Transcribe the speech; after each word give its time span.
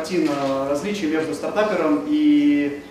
картина 0.00 0.66
различий 0.70 1.08
между 1.08 1.34
стартапером 1.34 2.04
и 2.06 2.82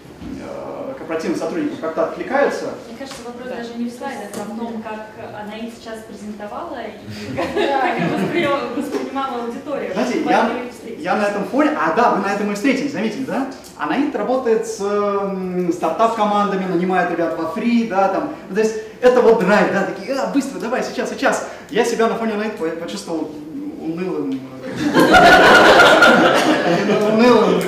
э, 0.41 0.93
корпоративным 0.95 1.39
сотрудником 1.39 1.77
как-то 1.77 2.03
откликается. 2.03 2.65
Мне 2.87 2.97
кажется, 2.99 3.21
вопрос 3.25 3.49
даже 3.49 3.73
не 3.79 3.89
в 3.89 3.91
слайдах, 3.91 4.29
а 4.35 4.53
в 4.53 4.57
том, 4.59 4.83
как 4.83 5.07
она 5.41 5.57
их 5.57 5.73
сейчас 5.73 6.01
презентовала 6.07 6.77
и 6.77 7.35
как 7.35 8.77
воспринимала 8.77 9.45
аудитория. 9.45 9.91
Знаете, 9.93 10.21
я, 10.23 10.51
я 10.99 11.15
на 11.15 11.23
этом 11.23 11.45
фоне, 11.45 11.71
а 11.71 11.95
да, 11.95 12.11
вы 12.11 12.21
на 12.21 12.31
этом 12.31 12.51
и 12.51 12.53
встретились, 12.53 12.91
заметили, 12.91 13.23
да? 13.23 13.47
Анаит 13.75 14.15
работает 14.15 14.67
с 14.67 14.77
э, 14.79 15.71
стартап-командами, 15.73 16.71
нанимает 16.71 17.09
ребят 17.09 17.35
во 17.39 17.47
фри, 17.47 17.87
да, 17.87 18.09
там, 18.09 18.33
ну, 18.49 18.55
то 18.55 18.61
есть 18.61 18.75
это 19.01 19.21
вот 19.21 19.39
драйв, 19.39 19.71
да, 19.73 19.85
такие, 19.85 20.13
а, 20.15 20.27
быстро, 20.27 20.59
давай, 20.59 20.83
сейчас, 20.83 21.09
сейчас. 21.09 21.47
Я 21.71 21.85
себя 21.85 22.07
на 22.07 22.15
фоне 22.15 22.33
Анаит 22.33 22.55
почувствовал 22.79 23.31
унылым, 23.81 24.39
унылым, 27.13 27.61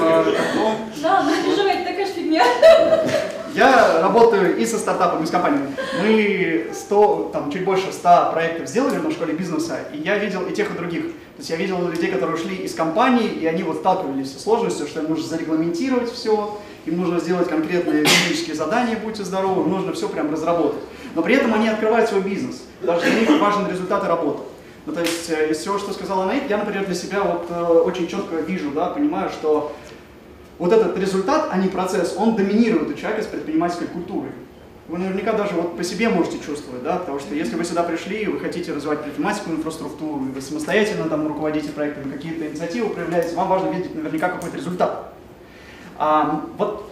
Да, 1.01 1.23
ну 1.23 1.31
переживайте, 1.43 1.83
такая 1.83 2.05
же 2.05 2.13
фигня. 2.13 2.43
Я 3.53 4.01
работаю 4.01 4.57
и 4.57 4.65
со 4.65 4.77
стартапами, 4.77 5.23
и 5.23 5.27
с 5.27 5.29
компаниями. 5.29 5.75
Мы 6.01 6.67
100, 6.73 7.31
там, 7.33 7.51
чуть 7.51 7.65
больше 7.65 7.91
100 7.91 8.29
проектов 8.31 8.67
сделали 8.67 8.95
на 8.97 9.11
школе 9.11 9.33
бизнеса, 9.33 9.79
и 9.93 9.97
я 9.97 10.17
видел 10.17 10.45
и 10.45 10.53
тех, 10.53 10.71
и 10.71 10.77
других. 10.77 11.03
То 11.03 11.39
есть 11.39 11.49
я 11.49 11.57
видел 11.57 11.85
людей, 11.85 12.11
которые 12.11 12.37
ушли 12.37 12.55
из 12.55 12.73
компании, 12.73 13.27
и 13.27 13.45
они 13.45 13.63
вот 13.63 13.77
сталкивались 13.77 14.31
с 14.31 14.43
сложностью, 14.43 14.87
что 14.87 15.01
им 15.01 15.09
нужно 15.09 15.27
зарегламентировать 15.27 16.11
все, 16.13 16.57
им 16.85 16.97
нужно 16.97 17.19
сделать 17.19 17.49
конкретные 17.49 17.99
юридические 17.99 18.55
задания, 18.55 18.95
будьте 18.95 19.23
здоровы, 19.23 19.67
нужно 19.67 19.91
все 19.91 20.07
прям 20.07 20.31
разработать. 20.31 20.81
Но 21.13 21.21
при 21.21 21.35
этом 21.35 21.53
они 21.53 21.67
открывают 21.67 22.07
свой 22.09 22.21
бизнес, 22.21 22.61
даже 22.81 23.01
для 23.01 23.19
них 23.19 23.41
важен 23.41 23.69
результат 23.69 24.05
работы. 24.05 24.43
Ну, 24.85 24.93
то 24.93 25.01
есть, 25.01 25.29
э, 25.29 25.51
из 25.51 25.57
всего, 25.57 25.77
что 25.77 25.93
сказала 25.93 26.25
Наид, 26.25 26.49
я, 26.49 26.57
например, 26.57 26.85
для 26.85 26.95
себя 26.95 27.21
вот 27.23 27.45
э, 27.49 27.63
очень 27.63 28.07
четко 28.07 28.37
вижу, 28.37 28.71
да, 28.71 28.87
понимаю, 28.87 29.29
что 29.29 29.75
вот 30.57 30.73
этот 30.73 30.97
результат, 30.97 31.49
а 31.51 31.57
не 31.57 31.67
процесс, 31.67 32.15
он 32.17 32.35
доминирует 32.35 32.89
у 32.89 32.93
человека 32.93 33.23
с 33.23 33.27
предпринимательской 33.27 33.87
культурой. 33.87 34.31
Вы 34.87 34.97
наверняка 34.97 35.33
даже 35.33 35.53
вот 35.53 35.77
по 35.77 35.83
себе 35.83 36.09
можете 36.09 36.39
чувствовать, 36.39 36.83
да, 36.83 36.97
потому 36.97 37.19
что 37.19 37.33
если 37.35 37.55
вы 37.55 37.63
сюда 37.63 37.83
пришли, 37.83 38.25
вы 38.25 38.39
хотите 38.39 38.73
развивать 38.73 39.03
предпринимательскую 39.03 39.57
инфраструктуру, 39.57 40.15
вы 40.15 40.41
самостоятельно 40.41 41.07
там 41.07 41.27
руководите 41.27 41.69
проектами, 41.69 42.11
какие-то 42.11 42.47
инициативы 42.47 42.89
проявляете, 42.89 43.35
вам 43.35 43.47
важно 43.47 43.69
видеть 43.69 43.95
наверняка 43.95 44.29
какой-то 44.29 44.57
результат. 44.57 45.13
А, 45.97 46.43
вот 46.57 46.91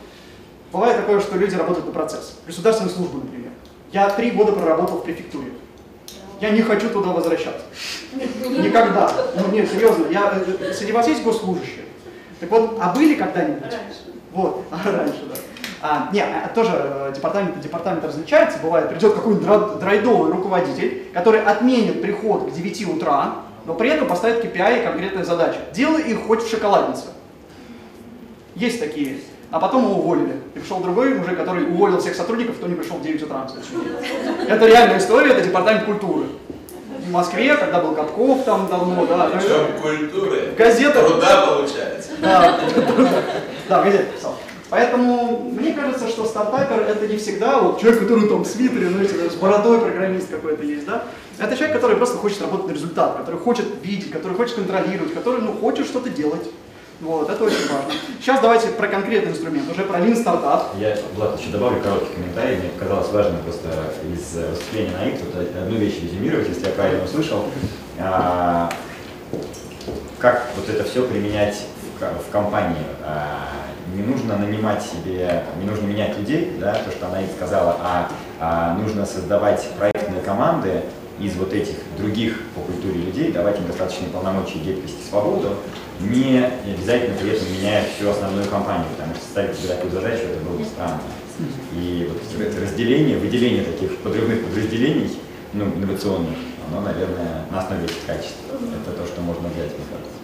бывает 0.71 0.97
такое, 0.97 1.19
что 1.19 1.37
люди 1.37 1.55
работают 1.55 1.87
на 1.87 1.91
процесс. 1.91 2.37
Государственная 2.45 2.93
служба, 2.93 3.17
например. 3.17 3.51
Я 3.91 4.09
три 4.11 4.31
года 4.31 4.51
проработал 4.51 4.99
в 4.99 5.03
префектуре. 5.03 5.51
Я 6.41 6.51
не 6.51 6.61
хочу 6.61 6.89
туда 6.89 7.09
возвращаться. 7.09 7.63
Никогда. 8.13 9.11
Ну 9.35 9.51
нет, 9.51 9.69
серьезно. 9.69 10.07
Я, 10.09 10.33
э, 10.59 10.73
среди 10.73 10.91
вас 10.91 11.07
есть 11.07 11.23
госслужащие? 11.23 11.85
Так 12.39 12.49
вот, 12.51 12.77
а 12.79 12.93
были 12.93 13.15
когда-нибудь? 13.15 13.63
Раньше. 13.63 13.99
Вот, 14.31 14.65
а 14.71 14.91
раньше, 14.91 15.25
да. 15.27 15.35
А, 15.81 16.09
не, 16.11 16.21
а, 16.21 16.49
тоже 16.53 16.71
э, 16.73 17.13
департамент, 17.15 17.59
департамент 17.59 18.03
различается, 18.03 18.59
бывает, 18.61 18.89
придет 18.89 19.13
какой-нибудь 19.13 19.79
драйдовый 19.79 20.31
руководитель, 20.31 21.07
который 21.13 21.41
отменит 21.41 22.01
приход 22.01 22.49
к 22.49 22.53
9 22.53 22.89
утра, 22.89 23.35
но 23.65 23.73
при 23.73 23.89
этом 23.89 24.07
поставит 24.07 24.43
KPI 24.43 24.81
и 24.81 24.85
конкретная 24.85 25.23
задача. 25.23 25.59
Делай 25.73 26.03
их 26.03 26.25
хоть 26.27 26.43
в 26.43 26.49
шоколаднице. 26.49 27.05
Есть 28.55 28.79
такие. 28.79 29.19
А 29.51 29.59
потом 29.59 29.85
его 29.85 29.95
уволили. 29.95 30.35
И 30.55 30.59
пришел 30.59 30.79
другой 30.79 31.15
мужик, 31.15 31.37
который 31.37 31.63
уволил 31.63 31.99
всех 31.99 32.15
сотрудников, 32.15 32.57
кто 32.57 32.67
не 32.67 32.75
пришел 32.75 32.97
в 32.97 33.01
9 33.01 33.23
утра. 33.23 33.47
Это 34.47 34.65
реальная 34.67 34.99
история, 34.99 35.31
это 35.31 35.41
департамент 35.41 35.85
культуры 35.85 36.25
в 37.09 37.11
Москве, 37.11 37.55
когда 37.57 37.81
был 37.81 37.95
Катков 37.95 38.43
там 38.45 38.67
давно, 38.69 39.05
да. 39.05 39.29
Причем 39.33 39.81
культуры. 39.81 40.53
Газета. 40.57 41.03
Труда 41.03 41.47
получается. 41.47 42.11
Да, 42.21 42.59
да, 43.67 43.83
газета 43.83 44.03
писал. 44.15 44.35
Поэтому 44.69 45.51
мне 45.51 45.73
кажется, 45.73 46.07
что 46.07 46.25
стартапер 46.25 46.81
это 46.81 47.07
не 47.07 47.17
всегда 47.17 47.59
вот 47.59 47.79
человек, 47.81 48.01
который 48.01 48.29
там 48.29 48.43
в 48.43 48.47
свитере, 48.47 48.89
знаете, 48.89 49.29
с 49.29 49.33
бородой 49.33 49.79
программист 49.79 50.29
какой-то 50.29 50.63
есть, 50.63 50.85
да? 50.85 51.05
Это 51.39 51.55
человек, 51.55 51.75
который 51.75 51.97
просто 51.97 52.17
хочет 52.17 52.41
работать 52.41 52.67
на 52.67 52.71
результат, 52.73 53.17
который 53.17 53.39
хочет 53.39 53.65
видеть, 53.81 54.11
который 54.11 54.33
хочет 54.33 54.55
контролировать, 54.55 55.13
который 55.15 55.41
ну, 55.41 55.53
хочет 55.53 55.87
что-то 55.87 56.09
делать. 56.11 56.47
Вот, 57.01 57.29
это 57.29 57.41
очень 57.45 57.61
важно. 57.71 57.93
Сейчас 58.19 58.41
давайте 58.41 58.67
про 58.69 58.87
конкретный 58.89 59.31
инструмент, 59.31 59.71
уже 59.71 59.83
про 59.83 59.99
Lean 59.99 60.21
Startup. 60.21 60.63
Я, 60.77 60.97
Влад, 61.15 61.39
еще 61.39 61.49
добавлю 61.49 61.81
короткий 61.81 62.13
комментарий. 62.13 62.57
Мне 62.57 62.69
показалось 62.69 63.09
важно 63.11 63.37
просто 63.37 63.69
из 64.13 64.35
выступления 64.35 64.91
на 64.91 65.07
ИК 65.07 65.21
одну 65.61 65.77
вещь 65.77 66.01
резюмировать, 66.03 66.49
если 66.49 66.65
я 66.65 66.71
правильно 66.73 67.05
услышал. 67.05 67.45
А, 67.99 68.69
как 70.17 70.47
вот 70.57 70.67
это 70.67 70.83
все 70.83 71.07
применять 71.07 71.55
в, 71.99 72.31
компании? 72.31 72.83
А, 73.05 73.47
не 73.95 74.03
нужно 74.03 74.37
нанимать 74.37 74.83
себе, 74.83 75.45
не 75.57 75.69
нужно 75.69 75.85
менять 75.85 76.17
людей, 76.17 76.57
да, 76.59 76.73
то, 76.73 76.91
что 76.91 77.07
она 77.07 77.21
и 77.21 77.27
сказала, 77.33 77.77
а, 77.81 78.11
а 78.41 78.77
нужно 78.77 79.05
создавать 79.05 79.65
проектные 79.77 80.21
команды, 80.21 80.81
из 81.19 81.35
вот 81.35 81.53
этих 81.53 81.75
других 81.97 82.39
по 82.55 82.61
культуре 82.61 83.01
людей, 83.01 83.31
давать 83.31 83.57
им 83.57 83.67
достаточные 83.67 84.09
полномочия, 84.09 84.59
гибкость 84.59 85.09
свободу, 85.09 85.57
не 85.99 86.45
обязательно 86.65 87.17
при 87.17 87.31
этом 87.31 87.51
меняя 87.51 87.85
всю 87.95 88.09
основную 88.09 88.47
компанию, 88.47 88.87
потому 88.97 89.15
что 89.15 89.23
ставить 89.23 89.67
такую 89.67 89.91
задачу, 89.91 90.23
это 90.23 90.45
было 90.45 90.57
бы 90.57 90.65
странно. 90.65 91.01
И 91.73 92.09
вот 92.09 92.41
это 92.41 92.61
разделение, 92.61 93.17
выделение 93.17 93.63
таких 93.63 93.97
подрывных 93.97 94.45
подразделений, 94.45 95.17
ну, 95.53 95.65
инновационных, 95.65 96.37
оно, 96.67 96.81
наверное, 96.81 97.45
на 97.49 97.59
основе 97.59 97.85
этих 97.85 98.05
качеств. 98.05 98.37
Это 98.49 98.97
то, 98.97 99.05
что 99.07 99.21
можно 99.21 99.47
взять, 99.49 99.71
мне 99.71 99.85
кажется. 99.89 100.19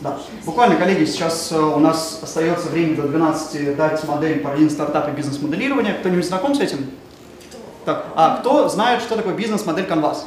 Да. 0.00 0.18
Буквально, 0.44 0.76
коллеги, 0.76 1.04
сейчас 1.04 1.52
э, 1.52 1.58
у 1.58 1.78
нас 1.78 2.20
остается 2.22 2.68
время 2.68 2.96
до 2.96 3.08
12 3.08 3.76
дать 3.76 4.04
модель 4.06 4.40
по 4.40 4.48
Lean 4.48 4.68
стартап 4.68 5.08
и 5.08 5.12
бизнес-моделирования. 5.12 5.94
Кто-нибудь 5.94 6.26
знаком 6.26 6.54
с 6.54 6.60
этим? 6.60 6.90
Так, 7.84 8.06
а 8.14 8.38
кто 8.38 8.68
знает, 8.68 9.02
что 9.02 9.16
такое 9.16 9.34
бизнес-модель 9.34 9.86
Canvas? 9.86 10.18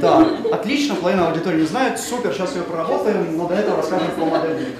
Да, 0.00 0.26
отлично, 0.52 0.94
половина 0.94 1.28
аудитории 1.28 1.60
не 1.60 1.66
знает, 1.66 1.98
супер, 1.98 2.32
сейчас 2.32 2.54
ее 2.54 2.62
проработаем, 2.62 3.36
но 3.36 3.46
до 3.46 3.54
этого 3.54 3.78
расскажем 3.78 4.10
про 4.12 4.24
модель. 4.24 4.74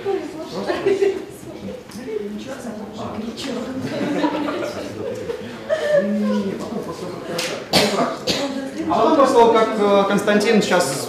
А 8.91 8.95
потом 9.01 9.17
после 9.17 9.53
как 9.53 9.69
э, 9.79 10.05
Константин 10.09 10.63
сейчас 10.63 11.09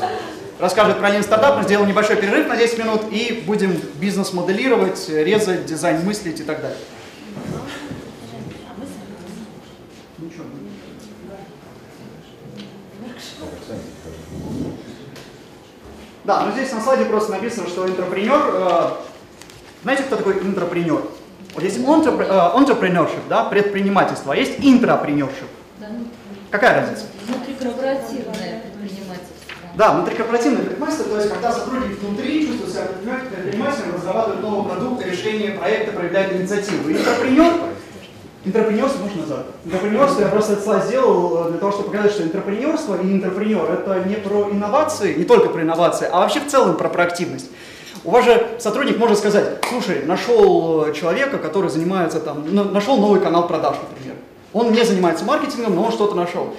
расскажет 0.60 1.00
про 1.00 1.10
Lean 1.10 1.24
стартап, 1.24 1.58
мы 1.58 1.64
сделаем 1.64 1.88
небольшой 1.90 2.18
перерыв 2.18 2.48
на 2.48 2.58
10 2.58 2.80
минут 2.80 3.02
и 3.12 3.44
будем 3.46 3.80
бизнес 3.96 4.34
моделировать, 4.34 5.08
резать, 5.10 5.66
дизайн 5.66 6.06
мыслить 6.06 6.42
и 6.42 6.44
так 6.44 6.62
далее. 6.62 6.78
Да, 16.30 16.42
но 16.42 16.52
здесь 16.52 16.72
на 16.72 16.80
слайде 16.80 17.06
просто 17.06 17.32
написано, 17.32 17.68
что 17.68 17.88
интерпренер, 17.88 18.40
э, 18.54 18.90
знаете, 19.82 20.04
кто 20.04 20.16
такой 20.16 20.38
интерпренер? 20.44 21.02
Вот 21.56 21.64
есть 21.64 21.80
э, 21.80 21.82
entrepreneurship, 21.82 23.22
да, 23.28 23.46
предпринимательство, 23.46 24.34
а 24.34 24.36
есть 24.36 24.60
интрапренершип. 24.60 25.50
Да. 25.80 25.88
Какая 26.52 26.82
разница? 26.82 27.06
Внутрикорпоративное 27.26 28.62
предпринимательство. 28.62 29.36
Да, 29.74 29.94
внутрикорпоративное 29.94 30.62
предпринимательство, 30.62 31.06
то 31.10 31.18
есть 31.18 31.34
когда 31.34 31.52
сотрудники 31.52 32.00
внутри 32.00 32.46
чувствуют 32.46 32.74
себя 32.74 32.84
предпринимателем, 33.32 33.96
разрабатывают 33.96 34.44
новый 34.44 34.72
продукт, 34.72 35.04
решение 35.04 35.54
проекта, 35.54 35.94
проявляют 35.94 36.34
инициативу. 36.34 36.92
Интерпренер 36.92 37.54
Интерпренерство 38.50 39.04
можно 39.04 39.22
назвать. 39.22 39.46
Интерпренерство, 39.64 40.22
я 40.22 40.28
просто 40.30 40.54
этот 40.54 40.64
слайд 40.64 40.84
сделал 40.86 41.46
э, 41.46 41.50
для 41.52 41.60
того, 41.60 41.72
чтобы 41.72 41.90
показать, 41.90 42.12
что 42.14 42.24
интерпренерство 42.24 43.00
и 43.00 43.14
интерпренер 43.14 43.72
это 43.72 44.04
не 44.08 44.16
про 44.16 44.50
инновации, 44.50 45.14
не 45.14 45.24
только 45.24 45.50
про 45.50 45.62
инновации, 45.62 46.08
а 46.12 46.22
вообще 46.22 46.40
в 46.40 46.48
целом 46.48 46.76
про 46.76 46.90
проактивность. 46.90 47.52
У 48.04 48.10
вас 48.10 48.26
же 48.26 48.48
сотрудник 48.58 48.98
может 48.98 49.20
сказать, 49.20 49.60
слушай, 49.70 50.04
нашел 50.04 50.88
э, 50.88 50.94
человека, 50.96 51.38
который 51.38 51.70
занимается 51.70 52.20
там, 52.20 52.44
нашел 52.74 52.98
новый 52.98 53.22
канал 53.22 53.48
продаж, 53.48 53.76
например. 53.88 54.16
Он 54.52 54.72
не 54.72 54.84
занимается 54.84 55.26
маркетингом, 55.26 55.76
но 55.76 55.84
он 55.84 55.92
что-то 55.92 56.16
нашел. 56.16 56.56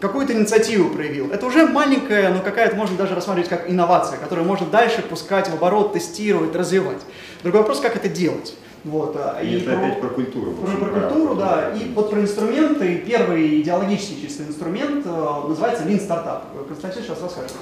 Какую-то 0.00 0.34
инициативу 0.34 0.90
проявил. 0.90 1.32
Это 1.32 1.46
уже 1.46 1.66
маленькая, 1.66 2.32
но 2.32 2.42
какая-то 2.42 2.76
можно 2.76 2.96
даже 2.96 3.16
рассматривать 3.16 3.48
как 3.48 3.68
инновация, 3.68 4.18
которая 4.18 4.46
может 4.46 4.70
дальше 4.70 5.02
пускать 5.02 5.48
в 5.48 5.54
оборот, 5.54 5.94
тестировать, 5.94 6.54
развивать. 6.54 7.00
Другой 7.42 7.62
вопрос, 7.62 7.80
как 7.80 7.96
это 7.96 8.08
делать. 8.08 8.54
Вот, 8.86 9.16
а, 9.16 9.40
и, 9.42 9.48
и 9.48 9.56
это 9.56 9.72
про, 9.72 9.78
опять 9.78 10.00
про 10.00 10.08
культуру. 10.10 10.52
Про, 10.52 10.86
про 10.86 11.00
культуру, 11.00 11.34
да. 11.34 11.72
И 11.74 11.88
вот 11.92 12.08
про 12.08 12.20
инструменты. 12.20 12.98
Первый 12.98 13.60
идеологический 13.60 14.22
чисто 14.22 14.44
инструмент 14.44 15.04
э, 15.04 15.42
называется 15.48 15.82
Lean 15.82 15.98
Startup. 15.98 16.42
Константин 16.68 17.02
сейчас 17.02 17.20
расскажет. 17.20 17.52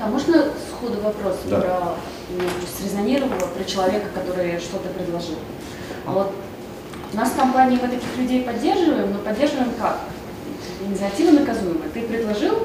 А 0.00 0.06
можно 0.06 0.44
сходу 0.70 1.00
вопрос 1.00 1.38
да. 1.50 1.60
про, 1.60 1.94
меня 2.30 2.48
срезонировало 2.78 3.48
про 3.48 3.64
человека, 3.64 4.06
который 4.14 4.60
что-то 4.60 4.88
предложил. 4.90 5.34
А 6.06 6.12
вот 6.12 6.30
у 7.12 7.16
нас 7.16 7.30
в 7.30 7.36
компании 7.36 7.80
мы 7.82 7.88
таких 7.88 8.16
людей 8.16 8.44
поддерживаем, 8.44 9.12
но 9.12 9.18
поддерживаем 9.18 9.70
как? 9.76 9.98
Инициатива 10.86 11.32
наказуемая. 11.32 11.88
Ты 11.92 12.02
предложил? 12.02 12.58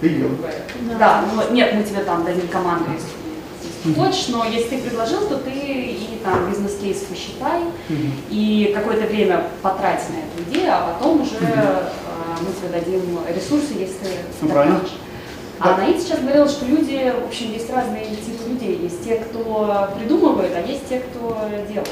Ты 0.00 0.10
делал. 0.10 0.30
Да, 0.96 1.24
ну, 1.34 1.52
нет, 1.52 1.74
мы 1.74 1.82
тебе 1.82 2.04
там 2.04 2.24
дадим 2.24 2.46
команду, 2.46 2.84
если 2.94 3.25
хочешь, 3.94 4.28
но 4.28 4.44
если 4.44 4.76
ты 4.76 4.82
предложил, 4.82 5.28
то 5.28 5.38
ты 5.38 5.50
и 5.50 6.18
там 6.24 6.48
бизнес-кейс 6.50 6.98
посчитай, 7.08 7.62
и 8.30 8.72
какое-то 8.74 9.06
время 9.06 9.44
потрать 9.62 10.02
на 10.10 10.16
эту 10.18 10.50
идею, 10.50 10.72
а 10.72 10.94
потом 10.94 11.20
уже 11.22 11.36
э, 11.40 11.88
мы 12.40 12.52
тебе 12.52 12.80
дадим 12.80 13.18
ресурсы, 13.34 13.74
если 13.78 13.94
ты 13.98 14.08
Ну, 14.42 14.48
правильно. 14.48 14.80
А 15.58 15.76
Наид 15.78 16.02
сейчас 16.02 16.20
говорила, 16.20 16.46
что 16.48 16.66
люди, 16.66 17.12
в 17.22 17.26
общем, 17.28 17.50
есть 17.52 17.70
разные 17.70 18.04
типы 18.04 18.46
людей. 18.50 18.78
Есть 18.82 19.02
те, 19.02 19.16
кто 19.16 19.88
придумывает, 19.98 20.52
а 20.54 20.60
есть 20.60 20.86
те, 20.86 21.00
кто 21.00 21.34
делает. 21.66 21.88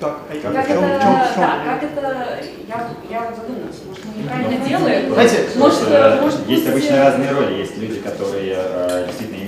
Так, 0.00 0.20
а 0.30 0.34
Как 0.34 0.52
Как 0.52 0.64
это, 0.70 0.80
чем- 0.80 1.42
да, 1.42 1.58
как 1.64 1.82
это, 1.82 2.38
я, 2.68 2.88
я 3.10 3.32
задумалась, 3.34 3.76
может, 3.86 4.04
мы 4.04 4.22
неправильно 4.22 4.66
делаем? 4.68 5.12
Знаете, 5.14 5.46
может, 5.56 5.82
Э, 5.88 6.20
может 6.20 6.46
есть 6.48 6.64
быть, 6.64 6.72
обычно 6.72 6.94
э, 6.96 7.02
разные 7.04 7.30
роли. 7.32 7.54
Есть 7.54 7.78
люди, 7.78 8.00
которые 8.00 8.56
э, 8.58 9.06
действительно 9.06 9.38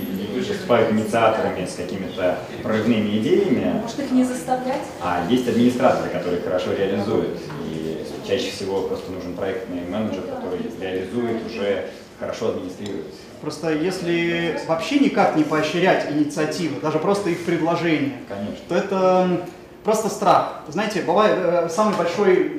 выступают 0.47 0.91
инициаторами 0.91 1.65
с 1.65 1.75
какими-то 1.75 2.39
прорывными 2.63 3.17
идеями, 3.19 3.81
Может, 3.81 3.99
их 3.99 4.11
не 4.11 4.23
заставлять? 4.23 4.81
а 5.01 5.25
есть 5.29 5.47
администраторы, 5.47 6.09
которые 6.09 6.41
хорошо 6.41 6.73
реализуют. 6.73 7.39
И 7.71 8.05
чаще 8.27 8.51
всего 8.51 8.83
просто 8.83 9.11
нужен 9.11 9.33
проектный 9.33 9.81
менеджер, 9.87 10.21
который 10.23 10.59
реализует, 10.79 11.45
уже 11.45 11.87
хорошо 12.19 12.49
администрирует. 12.49 13.05
Просто 13.41 13.73
если 13.73 14.59
вообще 14.67 14.99
никак 14.99 15.35
не 15.35 15.43
поощрять 15.43 16.11
инициативы, 16.11 16.81
даже 16.81 16.99
просто 16.99 17.29
их 17.29 17.45
предложения, 17.45 18.13
Конечно. 18.27 18.57
то 18.67 18.75
это 18.75 19.41
просто 19.83 20.09
страх. 20.09 20.63
Знаете, 20.67 21.01
бывает 21.01 21.35
э, 21.37 21.69
самый 21.69 21.95
большой, 21.95 22.51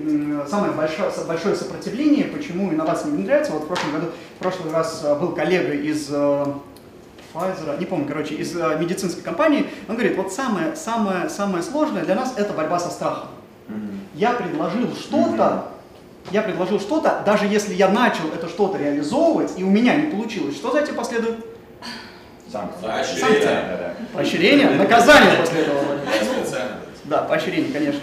самое 0.49 0.73
большое, 0.73 1.11
большое 1.29 1.55
сопротивление, 1.55 2.25
почему 2.25 2.71
инновации 2.73 3.09
не 3.09 3.19
внедряются. 3.19 3.53
Вот 3.53 3.65
в 3.65 3.67
прошлом 3.67 3.93
году, 3.93 4.07
в 4.37 4.39
прошлый 4.43 4.73
раз 4.73 5.03
э, 5.05 5.15
был 5.17 5.33
коллега 5.33 5.75
из 5.75 6.09
э, 6.11 6.47
Pfizer, 7.33 7.79
не 7.79 7.87
помню, 7.87 8.07
короче, 8.07 8.35
из 8.35 8.57
э, 8.57 8.77
медицинской 8.79 9.23
компании, 9.23 9.67
он 9.89 9.95
говорит, 9.95 10.17
вот 10.17 10.33
самое, 10.33 10.75
самое, 10.75 11.29
самое 11.29 11.63
сложное 11.63 12.05
для 12.05 12.15
нас 12.15 12.35
это 12.37 12.53
борьба 12.53 12.79
со 12.79 12.91
страхом. 12.91 13.29
Я 14.15 14.33
предложил 14.33 14.95
что-то, 14.97 15.69
я 16.33 16.43
предложил 16.43 16.81
что-то, 16.81 17.23
даже 17.25 17.47
если 17.47 17.75
я 17.75 17.89
начал 17.89 18.29
это 18.35 18.49
что-то 18.49 18.79
реализовывать, 18.79 19.53
и 19.57 19.65
у 19.65 19.71
меня 19.71 19.95
не 19.95 20.11
получилось, 20.11 20.57
что 20.57 20.73
за 20.73 20.81
этим 20.81 20.95
последует? 20.95 21.37
Санкции. 22.51 22.83
Поощрение. 22.83 23.41
Да, 23.45 23.77
да. 23.77 23.95
Поощрение, 24.13 24.71
наказание 24.71 25.39
последовало. 25.39 26.01
Я 26.05 26.43
специально. 26.43 26.77
Да, 27.05 27.23
поощрение, 27.23 27.73
конечно. 27.73 28.01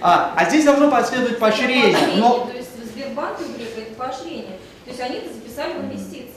А, 0.00 0.32
а 0.36 0.44
здесь 0.48 0.64
должно 0.64 0.90
последовать 0.90 1.38
поощрение, 1.38 1.96
но... 2.16 2.46
То 2.46 2.56
есть 2.56 2.70
в 2.80 2.86
Сбербанке, 2.86 3.42
например, 3.48 3.68
это 3.76 3.94
поощрение. 3.96 4.58
То 4.84 4.90
есть 4.90 5.00
они 5.00 5.16
это 5.16 5.34
записали 5.34 5.72
в 5.74 5.84
инвестиции. 5.84 6.29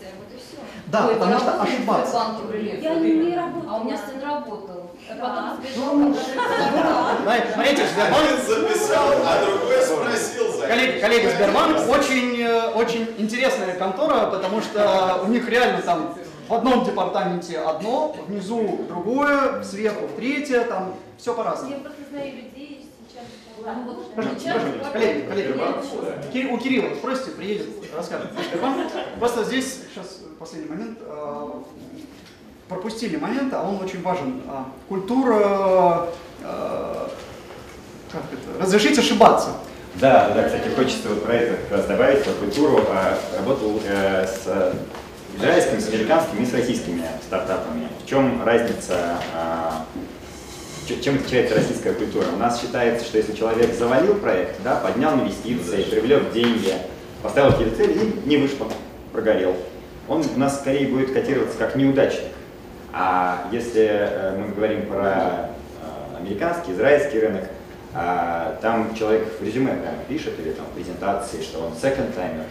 Да, 0.94 1.08
Ой, 1.08 1.16
потому 1.16 1.40
что 1.40 1.60
ошибаться. 1.60 2.22
Я 2.80 2.94
не 2.94 3.36
работала. 3.36 3.64
А 3.68 3.78
у 3.80 3.84
меня 3.84 3.98
сын 3.98 4.22
работал. 4.22 4.92
А 5.10 5.16
потом 5.16 5.58
сбежал. 5.58 7.20
Знаете, 7.24 7.48
Смотрите, 7.52 7.88
Сбербанк, 7.88 8.40
записал, 8.48 9.08
а 9.26 9.44
другой 9.44 9.82
спросил 9.82 10.54
за 10.54 10.68
коллеги, 10.68 11.00
коллеги, 11.00 11.28
Сбербанк 11.36 11.90
очень, 11.90 12.40
э, 12.40 12.68
очень 12.76 13.10
интересная 13.18 13.74
контора, 13.74 14.28
потому 14.28 14.62
что 14.62 15.22
у 15.24 15.30
них 15.30 15.50
реально 15.50 15.82
там 15.82 16.16
в 16.48 16.54
одном 16.54 16.86
департаменте 16.86 17.58
одно, 17.58 18.16
внизу 18.28 18.86
другое, 18.88 19.64
сверху 19.64 20.08
третье, 20.16 20.64
там 20.64 20.94
все 21.18 21.34
по-разному. 21.34 21.74
Я 21.74 21.80
просто 21.80 22.02
знаю 22.12 22.28
людей 22.36 22.73
коллеги, 24.92 25.28
коллеги, 25.28 26.48
у 26.52 26.58
Кирилла 26.58 26.96
спросите, 26.96 27.32
приедет, 27.32 27.68
расскажет. 27.96 28.32
Просто 29.20 29.44
здесь, 29.46 29.80
сейчас 29.94 30.22
последний 30.40 30.70
момент, 30.70 31.00
э, 31.02 31.50
пропустили 32.68 33.18
момент, 33.18 33.54
а 33.54 33.64
он 33.64 33.82
очень 33.82 34.02
важен. 34.02 34.42
А, 34.48 34.68
Культура, 34.90 36.10
э, 36.42 37.08
как 38.12 38.24
это, 38.32 38.62
разрешить 38.62 38.98
ошибаться. 38.98 39.52
Да, 39.96 40.32
да, 40.34 40.44
кстати, 40.44 40.70
хочется 40.70 41.10
вот 41.10 41.24
про 41.24 41.34
это 41.34 41.58
как 41.58 41.78
раз 41.78 41.86
добавить, 41.86 42.24
про 42.24 42.34
культуру. 42.34 42.84
А, 42.90 43.18
Работал 43.38 43.80
э, 43.86 44.26
с 44.26 44.74
израильскими, 45.38 45.80
с 45.80 45.90
американскими 45.90 46.42
и 46.42 46.46
с 46.46 46.54
российскими 46.54 47.04
стартапами. 47.26 47.88
В 48.04 48.08
чем 48.08 48.44
разница, 48.44 49.18
а, 49.36 49.86
чем 50.88 51.16
отличается 51.16 51.56
российская 51.56 51.94
культура? 51.94 52.26
У 52.34 52.38
нас 52.38 52.62
считается, 52.62 53.06
что 53.06 53.18
если 53.18 53.34
человек 53.34 53.74
завалил 53.74 54.16
проект, 54.16 54.62
да, 54.64 54.76
поднял 54.76 55.14
инвестиции, 55.16 55.84
привлек 55.84 56.32
деньги, 56.32 56.74
поставил 57.22 57.52
какие-то 57.52 57.78
цели 57.78 57.94
и 57.94 58.28
не 58.28 58.38
вышло, 58.38 58.68
прогорел, 59.12 59.56
он 60.08 60.24
у 60.36 60.40
нас 60.40 60.60
скорее 60.60 60.88
будет 60.88 61.14
котироваться 61.14 61.58
как 61.58 61.76
неудачник. 61.76 62.32
А 62.92 63.48
если 63.52 63.88
э, 63.90 64.38
мы 64.38 64.54
говорим 64.54 64.86
про 64.88 65.50
э, 65.82 66.18
американский, 66.20 66.74
израильский 66.74 67.20
рынок, 67.20 67.46
а, 67.96 68.58
там 68.62 68.96
человек 68.96 69.40
в 69.40 69.44
резюме 69.44 69.74
прямо 69.74 69.98
пишет, 70.08 70.34
или 70.40 70.52
там 70.52 70.66
в 70.66 70.70
презентации, 70.70 71.42
что 71.42 71.60
он 71.60 71.74
second 71.74 72.16
timer, 72.16 72.46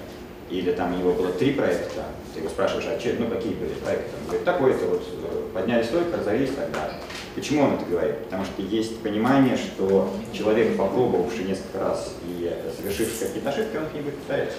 или 0.50 0.70
там 0.72 0.94
у 0.94 0.98
него 0.98 1.12
было 1.12 1.32
три 1.32 1.52
проекта, 1.52 2.02
ты 2.32 2.40
его 2.40 2.48
спрашиваешь, 2.48 2.86
а 2.88 2.98
че, 2.98 3.16
ну 3.18 3.28
какие 3.28 3.54
были 3.54 3.74
проекты? 3.74 4.10
Он 4.20 4.26
говорит, 4.26 4.44
такой-то 4.44 4.86
вот, 4.86 5.02
э, 5.02 5.42
подняли 5.54 5.82
стойку, 5.82 6.16
разорились 6.16 6.50
и 6.50 6.54
так 6.54 6.72
далее. 6.72 6.96
Почему 7.34 7.62
он 7.62 7.74
это 7.74 7.84
говорит? 7.86 8.18
Потому 8.24 8.44
что 8.44 8.62
есть 8.62 8.98
понимание, 9.00 9.56
что 9.56 10.10
человек, 10.32 10.76
попробовавший 10.76 11.44
несколько 11.44 11.80
раз 11.80 12.14
и 12.26 12.50
э, 12.50 12.70
совершивший 12.76 13.26
какие-то 13.26 13.50
ошибки, 13.50 13.76
он 13.76 13.84
их 13.84 13.94
не 13.94 14.00
будет 14.00 14.16
повторять. 14.16 14.52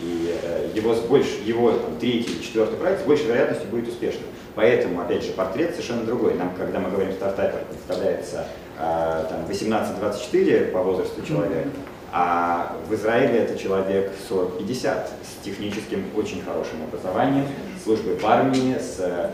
И 0.00 0.34
э, 0.42 0.70
его, 0.74 0.94
с 0.94 1.00
больш, 1.00 1.26
его 1.44 1.72
там, 1.72 1.96
третий 1.98 2.32
или 2.32 2.42
четвертый 2.42 2.76
проект 2.76 3.02
с 3.02 3.04
большей 3.04 3.26
вероятностью 3.26 3.68
будет 3.68 3.88
успешным. 3.88 4.24
Поэтому, 4.54 5.00
опять 5.00 5.24
же, 5.24 5.32
портрет 5.32 5.72
совершенно 5.72 6.04
другой. 6.04 6.34
Нам, 6.34 6.54
когда 6.56 6.80
мы 6.80 6.90
говорим 6.90 7.12
стартапер, 7.12 7.64
представляется 7.68 8.46
э, 8.78 9.24
там, 9.28 9.44
18-24 9.48 10.70
по 10.70 10.82
возрасту 10.82 11.22
человека, 11.26 11.68
а 12.12 12.76
в 12.88 12.94
Израиле 12.94 13.40
это 13.40 13.58
человек 13.58 14.12
40-50 14.28 15.06
с 15.22 15.44
техническим 15.44 16.04
очень 16.16 16.42
хорошим 16.42 16.82
образованием, 16.82 17.46
службой 17.82 18.16
в 18.16 18.26
армии, 18.26 18.76
с 18.78 18.96
э, 18.98 19.30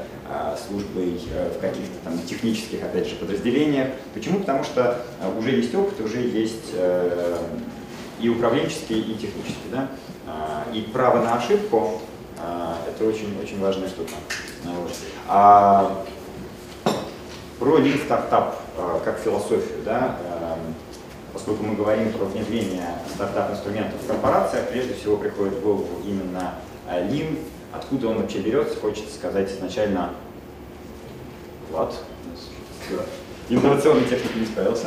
службой 0.66 1.20
э, 1.32 1.50
в 1.56 1.60
каких-то 1.60 1.94
там 2.04 2.18
технических, 2.18 2.82
опять 2.82 3.08
же, 3.08 3.16
подразделениях. 3.16 3.88
Почему? 4.14 4.40
Потому 4.40 4.64
что 4.64 5.00
э, 5.20 5.38
уже 5.38 5.52
есть 5.52 5.74
опыт, 5.74 6.00
уже 6.00 6.20
есть 6.20 6.74
и 8.20 8.28
управленческий, 8.28 9.00
и 9.00 9.14
технический. 9.14 9.68
Да? 9.70 9.88
А, 10.26 10.64
И 10.72 10.80
право 10.82 11.22
на 11.22 11.34
ошибку 11.34 12.00
а,– 12.38 12.78
это 12.88 13.04
очень-очень 13.04 13.60
важная 13.60 13.88
штука. 13.88 14.12
А 15.28 16.04
про 17.58 17.78
Startup 17.78 18.54
а, 18.78 19.00
как 19.04 19.18
философию, 19.18 19.82
да, 19.84 20.18
поскольку 21.36 21.64
мы 21.64 21.74
говорим 21.74 22.10
про 22.14 22.24
внедрение 22.24 22.86
стартап-инструментов 23.14 24.00
в 24.02 24.06
корпорациях, 24.06 24.70
прежде 24.70 24.94
всего 24.94 25.18
приходит 25.18 25.52
в 25.52 25.60
голову 25.60 25.86
именно 26.02 26.54
а, 26.88 26.98
Lean, 27.02 27.38
откуда 27.74 28.08
он 28.08 28.22
вообще 28.22 28.38
берется, 28.38 28.80
хочется 28.80 29.14
сказать 29.14 29.52
изначально 29.52 30.14
Влад. 31.70 31.92
Инновационный 33.50 34.06
техник 34.08 34.34
не 34.34 34.46
справился. 34.46 34.86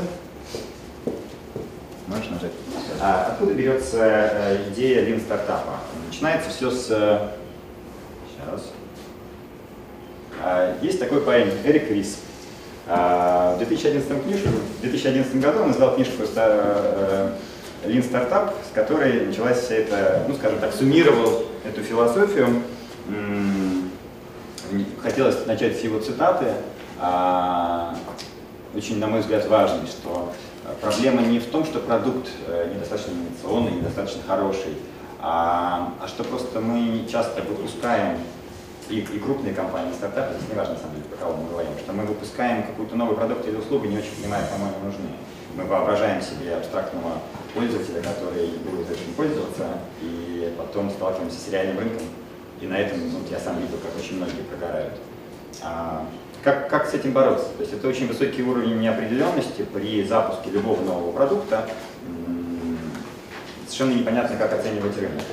Можешь 2.08 2.30
нажать? 2.32 2.52
А, 3.00 3.28
откуда 3.32 3.54
берется 3.54 4.00
э, 4.02 4.70
идея 4.72 5.06
Lean 5.06 5.22
стартапа? 5.22 5.82
Начинается 6.08 6.50
все 6.50 6.72
с... 6.72 6.88
э, 6.90 7.30
Сейчас. 8.34 8.72
А, 10.42 10.76
есть 10.82 11.00
такой 11.00 11.22
парень, 11.22 11.52
Эрик 11.64 11.92
Рис. 11.92 12.18
А, 12.92 13.54
в 13.54 13.60
2011, 13.60 14.24
книжку, 14.24 14.50
в 14.50 14.82
2011 14.82 15.36
году 15.40 15.62
он 15.62 15.72
издал 15.72 15.94
книжку 15.94 16.24
э, 16.36 17.32
Lean 17.86 18.12
Startup, 18.12 18.52
с 18.68 18.74
которой 18.74 19.28
началась 19.28 19.60
вся 19.60 19.76
эта, 19.76 20.24
ну 20.28 20.34
скажем 20.34 20.58
так, 20.58 20.74
суммировал 20.74 21.44
эту 21.64 21.84
философию. 21.84 22.64
Хотелось 25.04 25.46
начать 25.46 25.78
с 25.78 25.82
его 25.82 26.00
цитаты. 26.00 26.48
А, 27.00 27.96
Очень, 28.76 28.98
на 28.98 29.06
мой 29.06 29.22
взгляд, 29.22 29.48
важный, 29.48 29.88
что 29.88 30.34
э, 30.66 30.74
проблема 30.82 31.22
не 31.22 31.38
в 31.38 31.46
том, 31.46 31.66
что 31.66 31.80
продукт 31.80 32.28
э, 32.48 32.72
недостаточно 32.74 33.12
инновационный, 33.12 33.72
недостаточно 33.78 34.22
хороший, 34.28 34.74
а, 35.22 35.94
а 36.02 36.08
что 36.08 36.24
просто 36.24 36.60
мы 36.60 37.08
часто 37.08 37.44
выпускаем 37.44 38.18
и, 38.90 39.00
и 39.00 39.20
крупные 39.20 39.54
компании, 39.54 39.92
и 39.92 39.96
стартапы, 39.96 40.34
здесь 40.36 40.50
не 40.50 40.56
важно, 40.56 40.74
на 40.74 40.80
самом 40.80 40.96
деле, 40.96 41.06
про 41.06 41.18
кого 41.18 41.38
мы 41.38 41.50
говорим, 41.50 41.72
что 41.78 41.94
мы 41.94 42.04
выпускаем 42.06 42.64
какой-то 42.64 42.96
новый 42.96 43.16
продукт 43.16 43.48
или 43.48 43.56
услугу, 43.56 43.86
не 43.86 43.98
очень 43.98 44.16
понимая, 44.20 44.48
кому 44.48 44.66
они 44.66 44.84
нужны. 44.84 45.10
Мы 45.56 45.64
воображаем 45.64 46.22
себе 46.22 46.56
абстрактного 46.56 47.22
пользователя, 47.54 48.02
который 48.02 48.48
будет 48.66 48.90
этим 48.90 49.14
пользоваться, 49.16 49.68
и 50.02 50.54
потом 50.58 50.90
сталкиваемся 50.90 51.40
с 51.40 51.50
реальным 51.50 51.80
рынком, 51.80 52.08
и 52.62 52.66
на 52.66 52.78
этом 52.78 53.00
ну, 53.00 53.20
я 53.30 53.40
сам 53.40 53.60
видел, 53.60 53.78
как 53.78 53.96
очень 53.98 54.18
многие 54.18 54.42
прогорают. 54.42 54.94
А, 55.62 56.06
как, 56.44 56.70
как 56.70 56.88
с 56.88 56.94
этим 56.94 57.12
бороться? 57.12 57.48
То 57.58 57.62
есть 57.62 57.74
это 57.74 57.88
очень 57.88 58.08
высокий 58.08 58.44
уровень 58.44 58.80
неопределенности 58.80 59.64
при 59.74 60.04
запуске 60.04 60.50
любого 60.52 60.82
нового 60.82 61.12
продукта. 61.12 61.68
Совершенно 63.66 64.00
непонятно, 64.00 64.38
как 64.38 64.54
оценивать 64.54 64.98
рынок. 64.98 65.24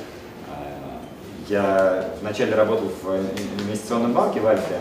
Я 1.49 2.09
вначале 2.21 2.55
работал 2.55 2.89
в 3.01 3.15
инвестиционном 3.61 4.13
банке 4.13 4.41
в 4.41 4.47
Альфе, 4.47 4.79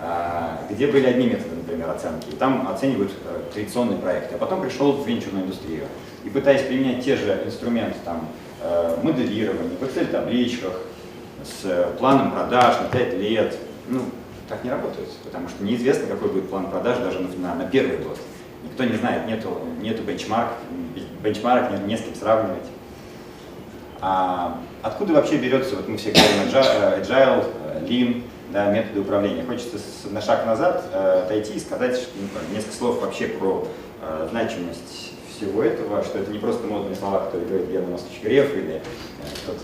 а, 0.00 0.60
где 0.68 0.88
были 0.88 1.06
одни 1.06 1.26
методы, 1.26 1.56
например, 1.56 1.90
оценки, 1.90 2.28
и 2.30 2.36
там 2.36 2.68
оценивают 2.68 3.12
э, 3.24 3.52
традиционные 3.52 3.98
проекты, 3.98 4.34
а 4.34 4.38
потом 4.38 4.60
пришел 4.60 4.92
в 4.92 5.06
венчурную 5.06 5.44
индустрию, 5.44 5.84
и 6.24 6.30
пытаясь 6.30 6.62
применять 6.62 7.04
те 7.04 7.16
же 7.16 7.42
инструменты, 7.44 7.98
там, 8.04 8.28
э, 8.62 8.96
моделирование, 9.02 9.76
в 9.78 9.82
Excel-табличках, 9.82 10.72
с 11.44 11.92
планом 11.98 12.32
продаж 12.32 12.80
на 12.80 12.88
5 12.88 13.14
лет, 13.14 13.56
ну, 13.88 14.02
так 14.48 14.64
не 14.64 14.70
работает, 14.70 15.08
потому 15.24 15.48
что 15.48 15.62
неизвестно, 15.62 16.06
какой 16.06 16.30
будет 16.30 16.48
план 16.48 16.70
продаж 16.70 16.98
даже 16.98 17.20
на, 17.20 17.54
на, 17.54 17.64
первый 17.64 17.98
год. 17.98 18.18
Никто 18.64 18.84
не 18.84 18.96
знает, 18.96 19.26
нету, 19.26 19.58
нету 19.80 20.02
бенчмарк, 20.02 20.50
бенчмарок, 21.22 21.70
нет, 21.70 21.86
не 21.86 21.96
с 21.96 22.02
кем 22.02 22.14
сравнивать. 22.14 22.64
А 24.00 24.60
откуда 24.82 25.14
вообще 25.14 25.36
берется, 25.36 25.76
вот 25.76 25.88
мы 25.88 25.96
все 25.96 26.10
говорим 26.10 26.48
agile, 26.48 27.44
lean, 27.88 28.22
да, 28.50 28.70
методы 28.70 29.00
управления. 29.00 29.44
Хочется 29.44 29.78
на 30.10 30.20
шаг 30.20 30.46
назад 30.46 30.84
э, 30.92 31.22
отойти 31.24 31.54
и 31.54 31.60
сказать 31.60 32.08
ну, 32.16 32.54
несколько 32.54 32.76
слов 32.76 33.00
вообще 33.00 33.26
про 33.26 33.66
э, 34.00 34.28
значимость 34.30 35.12
всего 35.36 35.62
этого, 35.62 36.02
что 36.02 36.18
это 36.18 36.30
не 36.30 36.38
просто 36.38 36.66
модные 36.66 36.96
слова, 36.96 37.26
которые 37.26 37.46
говорит 37.46 37.70
Герман 37.70 37.94
Оскарович 37.94 38.22
Греф 38.22 38.54
или 38.54 38.74
э, 38.76 38.80
кто-то 39.42 39.60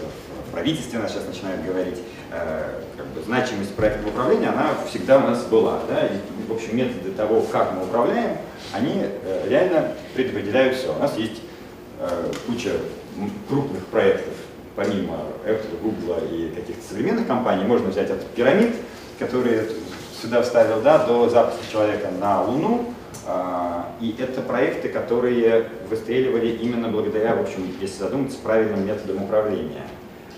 в 0.46 0.52
правительстве 0.52 0.98
нас 0.98 1.12
сейчас 1.12 1.26
начинает 1.26 1.64
говорить. 1.64 1.98
Как 2.96 3.06
бы, 3.06 3.22
значимость 3.22 3.74
проектного 3.76 4.08
управления, 4.08 4.48
она 4.48 4.70
всегда 4.88 5.18
у 5.18 5.20
нас 5.20 5.44
была. 5.44 5.80
Да? 5.88 6.06
И, 6.06 6.18
в 6.48 6.52
общем, 6.52 6.76
методы 6.76 7.12
того, 7.12 7.42
как 7.42 7.72
мы 7.74 7.84
управляем, 7.84 8.38
они 8.72 9.04
реально 9.46 9.92
предопределяют 10.14 10.76
все. 10.76 10.92
У 10.92 10.98
нас 10.98 11.16
есть 11.16 11.42
куча 12.46 12.72
крупных 13.48 13.86
проектов, 13.86 14.34
помимо 14.76 15.18
Apple, 15.46 15.80
Google 15.82 16.18
и 16.30 16.50
каких-то 16.54 16.82
современных 16.88 17.26
компаний, 17.26 17.64
можно 17.64 17.88
взять 17.88 18.10
от 18.10 18.24
пирамид, 18.28 18.74
которые 19.18 19.68
сюда 20.20 20.42
вставил, 20.42 20.80
да, 20.80 21.06
до 21.06 21.28
запуска 21.28 21.62
человека 21.70 22.08
на 22.20 22.42
Луну. 22.42 22.94
А, 23.26 23.94
и 24.00 24.14
это 24.18 24.42
проекты, 24.42 24.88
которые 24.88 25.68
выстреливали 25.88 26.48
именно 26.48 26.88
благодаря, 26.88 27.34
в 27.36 27.42
общем, 27.42 27.72
если 27.80 28.02
задуматься, 28.02 28.38
правильным 28.42 28.86
методам 28.86 29.22
управления. 29.22 29.86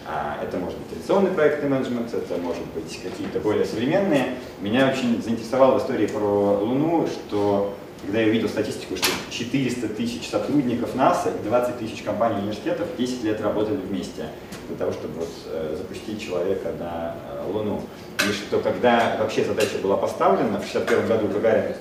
А, 0.07 0.39
это 0.43 0.57
может 0.59 0.79
быть 0.79 0.91
традиционный 0.91 1.31
проектный 1.33 1.69
менеджмент, 1.69 2.15
это 2.15 2.41
может 2.41 2.65
быть 2.75 3.01
какие-то 3.03 3.41
более 3.41 3.65
современные. 3.65 4.37
Меня 4.61 4.89
очень 4.89 5.21
заинтересовала 5.21 5.79
история 5.79 6.09
про 6.09 6.59
Луну, 6.61 7.07
что 7.09 7.75
когда 8.03 8.21
я 8.21 8.29
увидел 8.29 8.49
статистику, 8.49 8.97
что 8.97 9.09
400 9.31 9.89
тысяч 9.89 10.29
сотрудников 10.29 10.95
НАСА 10.95 11.31
и 11.31 11.49
20 11.49 11.79
тысяч 11.79 12.03
компаний 12.03 12.41
университетов 12.41 12.87
10 12.97 13.25
лет 13.25 13.41
работали 13.41 13.77
вместе 13.77 14.27
для 14.69 14.77
того, 14.77 14.93
чтобы 14.93 15.21
вот, 15.21 15.29
э, 15.47 15.75
запустить 15.77 16.23
человека 16.23 16.73
на 16.79 17.15
э, 17.15 17.51
Луну. 17.53 17.83
И 18.29 18.33
что 18.33 18.61
когда 18.61 19.17
вообще 19.19 19.45
задача 19.45 19.79
была 19.83 19.97
поставлена, 19.97 20.61
в 20.61 20.69
1961 20.69 21.09
году 21.09 21.29
Гагарин 21.29 21.77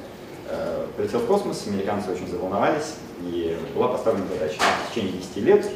э, 0.50 0.86
полетел 0.98 1.20
в 1.20 1.26
космос, 1.28 1.66
американцы 1.68 2.12
очень 2.12 2.28
заволновались, 2.28 2.96
и 3.22 3.58
была 3.74 3.90
поставлена 3.90 4.26
задача 4.28 4.60
в 4.60 4.94
течение 4.94 5.14
10 5.14 5.38
лет 5.38 5.70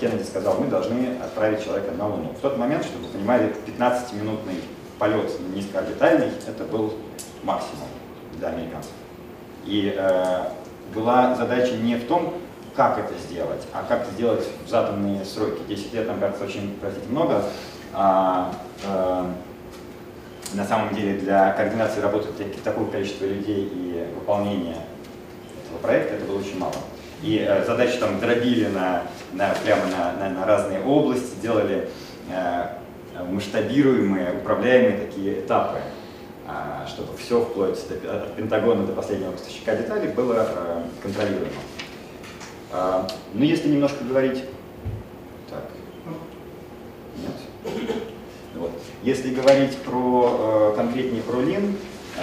Кеннеди 0.00 0.22
сказал, 0.22 0.58
мы 0.58 0.66
должны 0.66 1.18
отправить 1.22 1.62
человека 1.62 1.92
на 1.92 2.08
Луну. 2.08 2.32
В 2.32 2.40
тот 2.40 2.56
момент, 2.56 2.84
чтобы 2.84 3.06
вы 3.06 3.12
понимали, 3.12 3.54
15-минутный 3.66 4.62
полет 4.98 5.30
низкоорбитальный, 5.54 6.30
это 6.46 6.64
был 6.64 6.94
максимум 7.42 7.88
для 8.38 8.48
американцев. 8.48 8.92
И 9.68 9.94
э, 9.96 10.44
была 10.94 11.34
задача 11.34 11.76
не 11.76 11.96
в 11.96 12.06
том, 12.06 12.34
как 12.74 12.98
это 12.98 13.12
сделать, 13.18 13.66
а 13.72 13.84
как 13.86 14.06
сделать 14.14 14.44
в 14.64 14.68
заданные 14.68 15.24
сроки. 15.24 15.60
10 15.68 15.92
лет, 15.94 16.06
нам 16.06 16.18
кажется, 16.18 16.44
очень, 16.44 16.76
простите, 16.80 17.08
много. 17.08 17.44
А, 17.92 18.52
э, 18.84 19.24
на 20.54 20.64
самом 20.64 20.94
деле 20.94 21.18
для 21.18 21.52
координации 21.52 22.00
работы 22.00 22.28
такого 22.64 22.90
количества 22.90 23.26
людей 23.26 23.70
и 23.70 24.06
выполнения 24.14 24.76
этого 25.66 25.78
проекта 25.82 26.14
это 26.14 26.24
было 26.24 26.38
очень 26.38 26.58
мало. 26.58 26.74
И 27.22 27.44
э, 27.46 27.64
задачи 27.64 27.98
там 27.98 28.20
дробили 28.20 28.66
на, 28.68 29.02
на, 29.32 29.50
прямо 29.64 29.82
на, 29.86 30.12
на, 30.12 30.30
на 30.30 30.46
разные 30.46 30.80
области, 30.80 31.34
делали 31.42 31.88
э, 32.30 32.66
масштабируемые, 33.30 34.34
управляемые 34.40 35.06
такие 35.06 35.40
этапы. 35.40 35.78
А, 36.50 36.86
чтобы 36.86 37.14
все 37.18 37.42
вплоть 37.42 37.78
от 38.10 38.34
Пентагона 38.34 38.86
до 38.86 38.94
последнего 38.94 39.32
поставщика 39.32 39.76
деталей 39.76 40.08
было 40.08 40.48
э, 40.48 40.82
контролируемо. 41.02 41.50
А, 42.72 43.06
ну, 43.34 43.44
если 43.44 43.68
немножко 43.68 44.02
говорить... 44.02 44.44
Так. 45.50 45.64
Нет? 47.18 47.74
Вот. 48.54 48.70
Если 49.02 49.34
говорить 49.34 49.76
про, 49.82 50.72
э, 50.72 50.76
конкретнее 50.76 51.22
про 51.22 51.36
Lean, 51.36 51.74
э, 52.16 52.22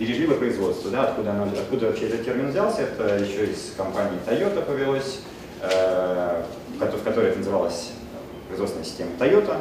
бережливое 0.00 0.36
производство, 0.36 0.90
да, 0.90 1.04
откуда, 1.04 1.30
оно, 1.30 1.44
откуда 1.44 1.86
вообще 1.86 2.08
этот 2.08 2.24
термин 2.24 2.50
взялся, 2.50 2.82
это 2.82 3.18
еще 3.18 3.46
из 3.46 3.72
компании 3.76 4.18
Toyota 4.26 4.62
повелось, 4.62 5.20
в 5.60 7.04
которой 7.04 7.30
это 7.30 7.38
называлась 7.38 7.92
производственная 8.48 8.84
система 8.84 9.12
Toyota. 9.18 9.60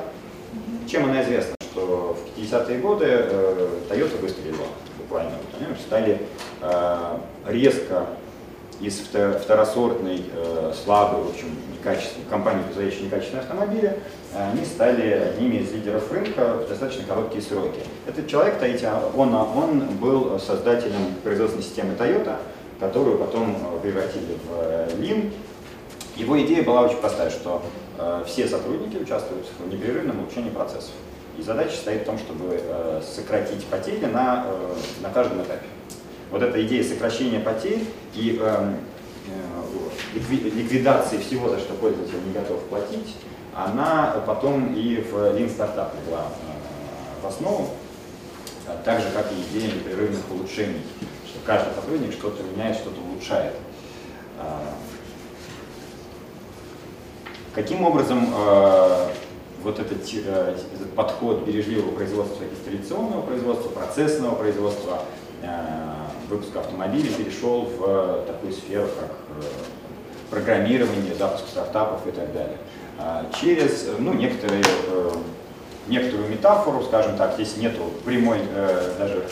Чем 0.90 1.06
она 1.06 1.22
известна? 1.24 1.56
Что 1.74 2.16
в 2.16 2.40
50-е 2.40 2.78
годы 2.80 3.06
э, 3.08 3.68
Toyota 3.90 4.22
выстрелила 4.22 4.68
буквально. 4.98 5.32
Они 5.60 5.76
стали 5.76 6.22
э, 6.62 7.18
резко 7.48 8.06
из 8.80 9.00
второсортной, 9.00 10.24
э, 10.34 10.74
слабой, 10.84 11.24
в 11.24 11.30
общем, 11.30 11.48
некачественной 11.72 12.28
компании, 12.30 12.64
производящей 12.64 13.06
некачественные 13.06 13.42
автомобили, 13.42 14.00
они 14.36 14.66
стали 14.66 15.12
одними 15.12 15.58
из 15.58 15.72
лидеров 15.72 16.12
рынка 16.12 16.58
в 16.66 16.70
достаточно 16.70 17.04
короткие 17.06 17.42
сроки. 17.42 17.82
Этот 18.08 18.28
человек, 18.28 18.56
он, 19.16 19.34
он 19.34 19.80
был 19.98 20.40
создателем 20.40 21.16
производственной 21.24 21.64
системы 21.64 21.94
Toyota, 21.98 22.38
которую 22.80 23.18
потом 23.18 23.56
превратили 23.82 24.38
в 24.48 25.00
Lean. 25.00 25.32
Его 26.16 26.42
идея 26.42 26.64
была 26.64 26.82
очень 26.82 26.98
простая, 26.98 27.30
что 27.30 27.62
все 28.26 28.48
сотрудники 28.48 28.98
участвуют 28.98 29.46
в 29.60 29.72
непрерывном 29.72 30.20
улучшении 30.20 30.50
процессов. 30.50 30.94
И 31.38 31.42
задача 31.42 31.76
стоит 31.76 32.04
в 32.04 32.06
том, 32.06 32.18
чтобы 32.20 32.60
э, 32.62 33.02
сократить 33.04 33.66
потери 33.66 34.06
на, 34.06 34.46
э, 34.48 34.76
на 35.02 35.10
каждом 35.10 35.42
этапе. 35.42 35.66
Вот 36.30 36.44
эта 36.44 36.64
идея 36.66 36.84
сокращения 36.84 37.40
потерь 37.40 37.86
и 38.14 38.40
э, 38.40 38.74
ликвидации 40.14 41.18
всего, 41.18 41.50
за 41.50 41.60
что 41.60 41.74
пользователь 41.74 42.24
не 42.26 42.34
готов 42.34 42.62
платить, 42.66 43.16
она 43.56 44.16
потом 44.28 44.74
и 44.76 44.98
в 45.02 45.16
Lean 45.16 45.48
Startup 45.48 45.90
легла 46.00 46.28
в 47.22 47.28
основу, 47.28 47.70
так 48.84 49.00
же, 49.00 49.08
как 49.12 49.32
и 49.32 49.42
идея 49.42 49.72
непрерывных 49.72 50.22
улучшений, 50.32 50.82
что 51.28 51.40
каждый 51.46 51.74
сотрудник 51.76 52.14
что-то 52.14 52.44
меняет, 52.44 52.78
что-то 52.78 53.00
улучшает. 53.02 53.54
Каким 57.54 57.86
образом 57.86 58.34
вот 59.64 59.80
этот, 59.80 60.02
э, 60.14 60.56
этот 60.76 60.94
подход 60.94 61.44
бережливого 61.44 61.92
производства 61.92 62.44
из 62.44 62.60
традиционного 62.66 63.22
производства, 63.22 63.70
процессного 63.70 64.36
производства, 64.36 65.00
э, 65.42 65.48
выпуска 66.30 66.60
автомобилей 66.60 67.12
перешел 67.18 67.70
в 67.78 68.24
такую 68.28 68.54
сферу, 68.54 68.88
как 69.00 69.12
э, 69.40 69.44
программирование, 70.30 71.16
запуск 71.16 71.48
стартапов 71.48 72.06
и 72.08 72.12
так 72.12 72.34
далее. 72.34 72.58
А 73.00 73.30
через 73.40 73.88
ну, 74.00 74.14
некоторые, 74.14 74.64
некоторую 75.88 76.30
метафору, 76.30 76.84
скажем 76.84 77.18
так, 77.18 77.36
здесь 77.36 77.58
нету 77.58 77.92
прямой, 78.06 78.40
даже 78.98 79.26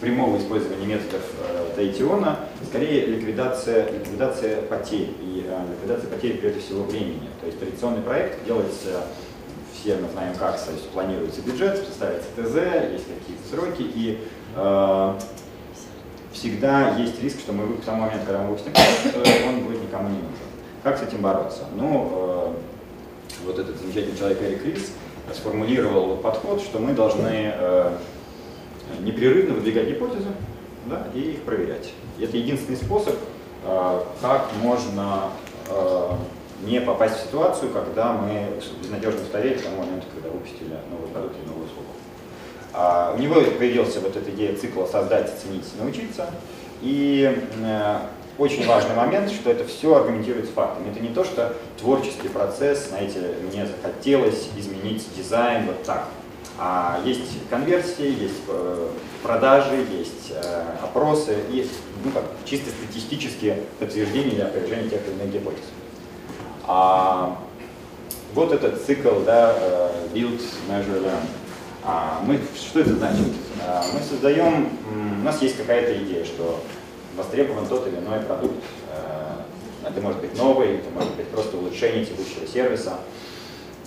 прямого 0.00 0.38
использования 0.38 0.86
методов 0.86 1.22
Тайтиона, 1.76 2.40
скорее 2.68 3.06
ликвидация, 3.06 3.90
ликвидация 3.90 4.62
потерь 4.62 5.10
и 5.20 5.46
ликвидация 5.70 6.10
потерь 6.10 6.38
прежде 6.38 6.60
всего 6.60 6.84
времени. 6.84 7.28
То 7.40 7.46
есть 7.46 7.58
традиционный 7.58 8.02
проект 8.02 8.44
делается 8.46 9.04
все 9.80 9.96
мы 9.96 10.08
знаем 10.10 10.34
как, 10.36 10.60
то 10.60 10.72
есть 10.72 10.88
планируется 10.90 11.40
бюджет, 11.42 11.86
ставится 11.94 12.28
ТЗ, 12.36 12.56
есть 12.92 13.04
какие-то 13.06 13.48
сроки, 13.50 13.82
и 13.82 14.26
э, 14.56 15.18
всегда 16.32 16.96
есть 16.96 17.22
риск, 17.22 17.40
что 17.40 17.52
мы 17.52 17.76
к 17.76 17.84
тому 17.84 18.02
моменту, 18.02 18.26
когда 18.26 18.42
мы 18.42 18.50
выпустим 18.50 18.72
он 19.48 19.60
будет 19.64 19.82
никому 19.82 20.08
не 20.08 20.16
нужен. 20.16 20.48
Как 20.82 20.98
с 20.98 21.02
этим 21.02 21.20
бороться? 21.20 21.64
Ну, 21.74 22.10
э, 22.12 22.52
вот 23.46 23.58
этот 23.58 23.78
замечательный 23.78 24.16
человек 24.16 24.42
Эрик 24.42 24.64
Рис 24.64 24.92
сформулировал 25.34 26.16
подход, 26.16 26.60
что 26.60 26.78
мы 26.78 26.92
должны 26.92 27.52
э, 27.54 27.96
непрерывно 29.00 29.54
выдвигать 29.54 29.88
гипотезы 29.88 30.30
да, 30.86 31.06
и 31.14 31.32
их 31.32 31.42
проверять. 31.42 31.92
И 32.18 32.24
это 32.24 32.36
единственный 32.36 32.76
способ, 32.76 33.14
э, 33.64 34.00
как 34.20 34.48
можно 34.62 35.30
э, 35.68 36.10
не 36.62 36.80
попасть 36.80 37.18
в 37.18 37.22
ситуацию, 37.26 37.70
когда 37.70 38.12
мы 38.12 38.48
безнадежно 38.82 39.22
устарели 39.22 39.54
к 39.54 39.62
тому 39.62 39.78
моменту, 39.78 40.06
когда 40.14 40.30
выпустили 40.30 40.76
новый 40.90 41.08
продукт 41.12 41.36
или 41.36 41.48
новую 41.48 41.66
услугу. 41.66 41.88
А 42.72 43.14
у 43.16 43.20
него 43.20 43.34
появилась 43.34 43.96
вот 43.96 44.16
эта 44.16 44.30
идея 44.30 44.56
цикла 44.56 44.86
«создать, 44.86 45.32
ценить, 45.40 45.64
научиться». 45.78 46.26
И 46.80 47.42
э, 47.60 47.96
очень 48.38 48.66
важный 48.66 48.94
момент, 48.94 49.30
что 49.30 49.50
это 49.50 49.64
все 49.64 49.96
аргументируется 49.96 50.52
фактами. 50.52 50.90
Это 50.90 51.00
не 51.00 51.08
то, 51.08 51.24
что 51.24 51.56
творческий 51.78 52.28
процесс, 52.28 52.88
знаете, 52.88 53.34
мне 53.50 53.66
захотелось 53.66 54.48
изменить 54.56 55.04
дизайн 55.16 55.66
вот 55.66 55.82
так. 55.82 56.06
А 56.56 57.00
есть 57.04 57.48
конверсии, 57.50 58.22
есть 58.22 58.42
э, 58.48 58.88
продажи, 59.22 59.76
есть 59.92 60.32
э, 60.32 60.64
опросы, 60.82 61.36
есть 61.50 61.72
ну, 62.04 62.10
как, 62.10 62.24
чисто 62.44 62.70
статистические 62.70 63.62
подтверждения 63.78 64.32
или 64.32 64.40
опровержения 64.40 64.88
тех 64.88 65.00
или 65.06 65.14
иных 65.14 65.32
гипотез. 65.32 65.64
А, 66.70 67.38
вот 68.34 68.52
этот 68.52 68.84
цикл, 68.84 69.20
да, 69.24 69.54
э, 69.56 69.90
build, 70.12 70.42
measure, 70.68 71.02
learn. 71.02 71.24
А, 71.82 72.20
мы, 72.26 72.38
что 72.54 72.80
это 72.80 72.94
значит? 72.94 73.26
А, 73.66 73.82
мы 73.94 74.00
создаем, 74.00 74.68
у 75.18 75.24
нас 75.24 75.40
есть 75.40 75.56
какая-то 75.56 75.96
идея, 76.04 76.26
что 76.26 76.60
востребован 77.16 77.66
тот 77.66 77.88
или 77.88 77.96
иной 77.96 78.20
продукт. 78.20 78.62
Э, 78.92 79.88
Это 79.88 80.02
может 80.02 80.20
быть 80.20 80.36
новый, 80.36 80.74
это 80.76 80.90
может 80.90 81.14
быть 81.14 81.28
просто 81.28 81.56
улучшение 81.56 82.04
текущего 82.04 82.46
сервиса. 82.46 82.98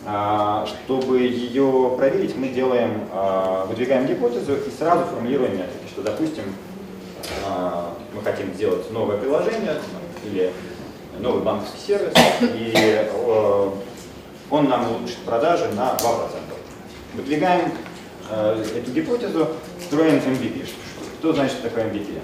А, 0.04 0.66
Чтобы 0.66 1.20
ее 1.20 1.94
проверить, 1.96 2.36
мы 2.36 2.48
делаем, 2.48 3.08
а, 3.12 3.68
выдвигаем 3.68 4.08
гипотезу 4.08 4.56
и 4.56 4.72
сразу 4.72 5.06
формулируем 5.06 5.52
метрики, 5.52 5.88
что, 5.92 6.02
допустим, 6.02 6.46
мы 8.14 8.22
хотим 8.24 8.54
сделать 8.54 8.92
новое 8.92 9.18
приложение 9.18 9.76
или 10.26 10.52
новый 11.22 11.44
банковский 11.44 11.80
сервис, 11.88 12.14
и 12.42 12.74
э, 12.76 13.70
он 14.50 14.70
нам 14.70 14.92
улучшит 14.92 15.20
продажи 15.20 15.68
на 15.70 15.96
2%. 15.96 15.98
Выдвигаем 17.14 17.72
э, 18.30 18.66
эту 18.78 18.92
гипотезу, 18.92 19.48
строим 19.86 20.16
MVP. 20.16 20.68
Что, 21.20 21.34
значит 21.34 21.62
такое 21.62 21.86
MVP? 21.86 22.20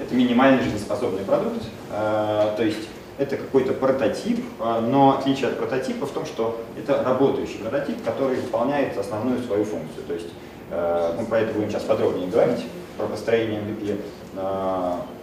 Это 0.00 0.14
минимальный 0.14 0.62
жизнеспособный 0.62 1.22
продукт, 1.22 1.62
э, 1.90 2.54
то 2.56 2.62
есть 2.62 2.88
это 3.16 3.36
какой-то 3.36 3.72
прототип, 3.72 4.44
но 4.58 5.16
отличие 5.20 5.46
от 5.46 5.56
прототипа 5.56 6.04
в 6.04 6.10
том, 6.10 6.26
что 6.26 6.60
это 6.76 7.00
работающий 7.04 7.58
прототип, 7.58 8.02
который 8.04 8.34
выполняет 8.34 8.98
основную 8.98 9.40
свою 9.44 9.64
функцию. 9.64 10.04
То 10.08 10.14
есть 10.14 10.26
мы 10.68 11.24
про 11.26 11.38
это 11.38 11.54
будем 11.54 11.70
сейчас 11.70 11.84
подробнее 11.84 12.26
говорить, 12.26 12.64
про 12.98 13.06
построение 13.06 13.60
MVP. 13.60 14.00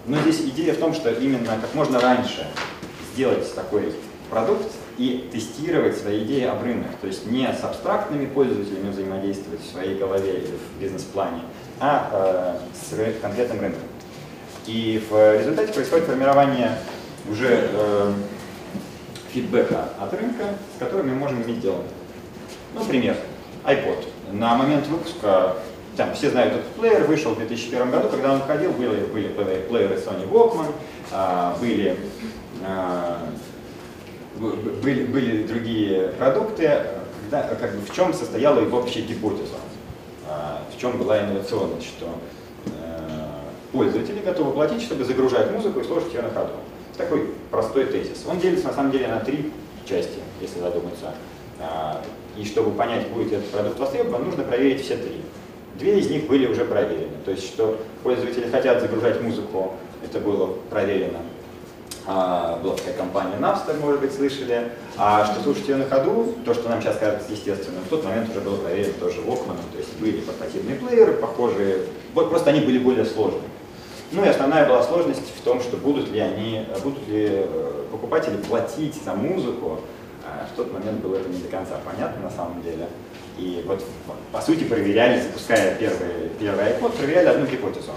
Но 0.05 0.19
здесь 0.19 0.41
идея 0.41 0.73
в 0.73 0.77
том, 0.77 0.93
что 0.93 1.11
именно 1.11 1.57
как 1.59 1.73
можно 1.73 1.99
раньше 1.99 2.47
сделать 3.13 3.53
такой 3.53 3.93
продукт 4.29 4.71
и 4.97 5.29
тестировать 5.31 5.97
свои 5.97 6.23
идеи 6.23 6.43
об 6.43 6.63
рынок. 6.63 6.87
То 7.01 7.07
есть 7.07 7.25
не 7.25 7.45
с 7.47 7.63
абстрактными 7.63 8.25
пользователями 8.25 8.91
взаимодействовать 8.91 9.61
в 9.61 9.71
своей 9.71 9.97
голове 9.97 10.39
или 10.39 10.47
в 10.47 10.81
бизнес-плане, 10.81 11.41
а 11.79 12.59
э, 12.61 12.75
с 12.75 13.21
конкретным 13.21 13.59
рынком. 13.59 13.81
И 14.67 15.03
в 15.09 15.37
результате 15.37 15.73
происходит 15.73 16.05
формирование 16.05 16.77
уже 17.29 17.69
э, 17.71 18.13
фидбэка 19.33 19.89
от 19.99 20.13
рынка, 20.13 20.43
с 20.75 20.79
которым 20.79 21.09
мы 21.09 21.15
можем 21.15 21.41
иметь 21.43 21.61
дело. 21.61 21.83
Ну, 22.73 22.85
пример. 22.85 23.17
iPod. 23.65 24.07
На 24.31 24.55
момент 24.55 24.87
выпуска, 24.87 25.55
там 25.97 26.13
все 26.13 26.29
знают 26.29 26.53
этот 26.53 26.67
плеер, 26.73 27.03
вышел 27.05 27.33
в 27.33 27.37
2001 27.37 27.91
году, 27.91 28.07
когда 28.09 28.33
он 28.33 28.39
выходил, 28.39 28.71
были, 28.71 29.01
были 29.03 29.27
плееры 29.67 29.95
Sony 29.95 30.29
Walkman, 30.29 30.71
а, 31.11 31.57
были, 31.59 31.97
а, 32.65 33.27
были, 34.37 35.05
были 35.05 35.43
другие 35.43 36.09
продукты, 36.17 36.83
когда, 37.29 37.55
как 37.55 37.75
бы, 37.75 37.85
в 37.85 37.93
чем 37.93 38.13
состояла 38.13 38.61
его 38.61 38.79
общая 38.79 39.01
гипотеза, 39.01 39.57
а, 40.27 40.61
в 40.73 40.79
чем 40.79 40.97
была 40.97 41.21
инновационность, 41.21 41.87
что 41.87 42.07
пользователи 43.73 44.19
готовы 44.19 44.51
платить, 44.51 44.81
чтобы 44.81 45.05
загружать 45.05 45.51
музыку 45.51 45.79
и 45.79 45.83
слушать 45.83 46.13
ее 46.13 46.21
на 46.21 46.29
ходу. 46.29 46.51
Такой 46.97 47.29
простой 47.49 47.85
тезис. 47.85 48.25
Он 48.27 48.37
делится 48.37 48.67
на 48.67 48.73
самом 48.73 48.91
деле 48.91 49.07
на 49.07 49.21
три 49.21 49.53
части, 49.87 50.19
если 50.41 50.59
задуматься. 50.59 51.13
И 52.37 52.43
чтобы 52.43 52.71
понять, 52.71 53.07
будет 53.07 53.31
ли 53.31 53.37
этот 53.37 53.49
продукт 53.49 53.79
востребован, 53.79 54.25
нужно 54.25 54.43
проверить 54.43 54.83
все 54.83 54.97
три. 54.97 55.21
Две 55.75 55.99
из 55.99 56.09
них 56.09 56.27
были 56.27 56.47
уже 56.47 56.65
проверены. 56.65 57.17
То 57.25 57.31
есть, 57.31 57.45
что 57.47 57.79
пользователи 58.03 58.49
хотят 58.49 58.81
загружать 58.81 59.21
музыку, 59.21 59.73
это 60.03 60.19
было 60.19 60.47
проверено. 60.69 61.19
А, 62.05 62.59
Была 62.63 62.75
такая 62.75 62.95
компания 62.95 63.37
Napster, 63.39 63.79
может 63.79 64.01
быть, 64.01 64.13
слышали. 64.13 64.69
А 64.97 65.25
что 65.25 65.41
слушать 65.41 65.67
ее 65.67 65.77
на 65.77 65.85
ходу, 65.85 66.35
то, 66.45 66.53
что 66.53 66.67
нам 66.69 66.81
сейчас 66.81 66.97
кажется 66.97 67.31
естественным, 67.31 67.83
в 67.83 67.89
тот 67.89 68.03
момент 68.03 68.29
уже 68.31 68.41
было 68.41 68.57
проверено 68.57 68.93
тоже 68.99 69.21
Walkman. 69.21 69.57
То 69.71 69.77
есть 69.77 69.99
были 69.99 70.19
портативные 70.21 70.77
плееры, 70.77 71.13
похожие. 71.13 71.83
Вот 72.13 72.29
просто 72.29 72.49
они 72.49 72.61
были 72.61 72.79
более 72.79 73.05
сложные. 73.05 73.43
Ну 74.11 74.25
и 74.25 74.27
основная 74.27 74.67
была 74.67 74.83
сложность 74.83 75.21
в 75.37 75.41
том, 75.41 75.61
что 75.61 75.77
будут 75.77 76.11
ли 76.11 76.19
они, 76.19 76.65
будут 76.83 77.07
ли 77.07 77.27
э, 77.31 77.83
покупатели 77.91 78.35
платить 78.37 78.95
за 79.05 79.13
музыку. 79.13 79.79
А 80.25 80.47
В 80.51 80.57
тот 80.57 80.73
момент 80.73 80.99
было 81.01 81.15
это 81.17 81.29
не 81.29 81.41
до 81.41 81.47
конца 81.49 81.79
понятно 81.85 82.23
на 82.23 82.31
самом 82.31 82.61
деле. 82.61 82.87
И 83.41 83.63
вот 83.65 83.83
по 84.31 84.39
сути 84.39 84.63
проверяли, 84.65 85.19
запуская 85.19 85.73
первый, 85.75 86.29
первый 86.39 86.65
iPod, 86.65 86.95
проверяли 86.95 87.25
одну 87.27 87.47
гипотезу. 87.47 87.91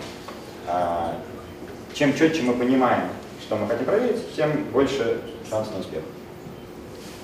А, 0.66 1.14
Чем 1.92 2.16
четче 2.16 2.40
мы 2.42 2.54
понимаем, 2.54 3.02
что 3.42 3.56
мы 3.56 3.68
хотим 3.68 3.84
проверить, 3.84 4.34
тем 4.34 4.64
больше 4.72 5.20
шанс 5.50 5.68
на 5.70 5.80
успех. 5.80 6.00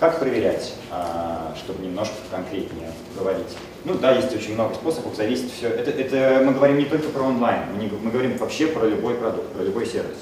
Как 0.01 0.19
проверять, 0.19 0.75
а, 0.91 1.55
чтобы 1.57 1.83
немножко 1.83 2.15
конкретнее 2.31 2.93
говорить? 3.19 3.57
Ну 3.87 3.95
да, 3.95 4.13
есть 4.13 4.35
очень 4.37 4.53
много 4.53 4.75
способов, 4.75 5.17
зависит 5.17 5.51
все. 5.51 5.69
Это, 5.69 5.91
это 5.91 6.43
мы 6.45 6.53
говорим 6.53 6.77
не 6.77 6.85
только 6.85 7.09
про 7.09 7.23
онлайн, 7.23 7.61
мы, 7.75 7.83
не- 7.83 7.89
мы 7.91 8.11
говорим 8.11 8.37
вообще 8.37 8.67
про 8.67 8.85
любой 8.87 9.15
продукт, 9.15 9.49
про 9.55 9.63
любой 9.65 9.87
сервис. 9.87 10.19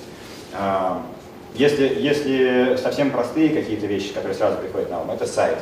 А, 0.55 1.03
Если, 1.55 1.83
если 1.99 2.77
совсем 2.81 3.11
простые 3.11 3.49
какие-то 3.49 3.87
вещи, 3.87 4.13
которые 4.13 4.35
сразу 4.37 4.59
приходят 4.59 4.91
на 4.91 5.01
ум, 5.01 5.11
это 5.11 5.27
сайт. 5.27 5.59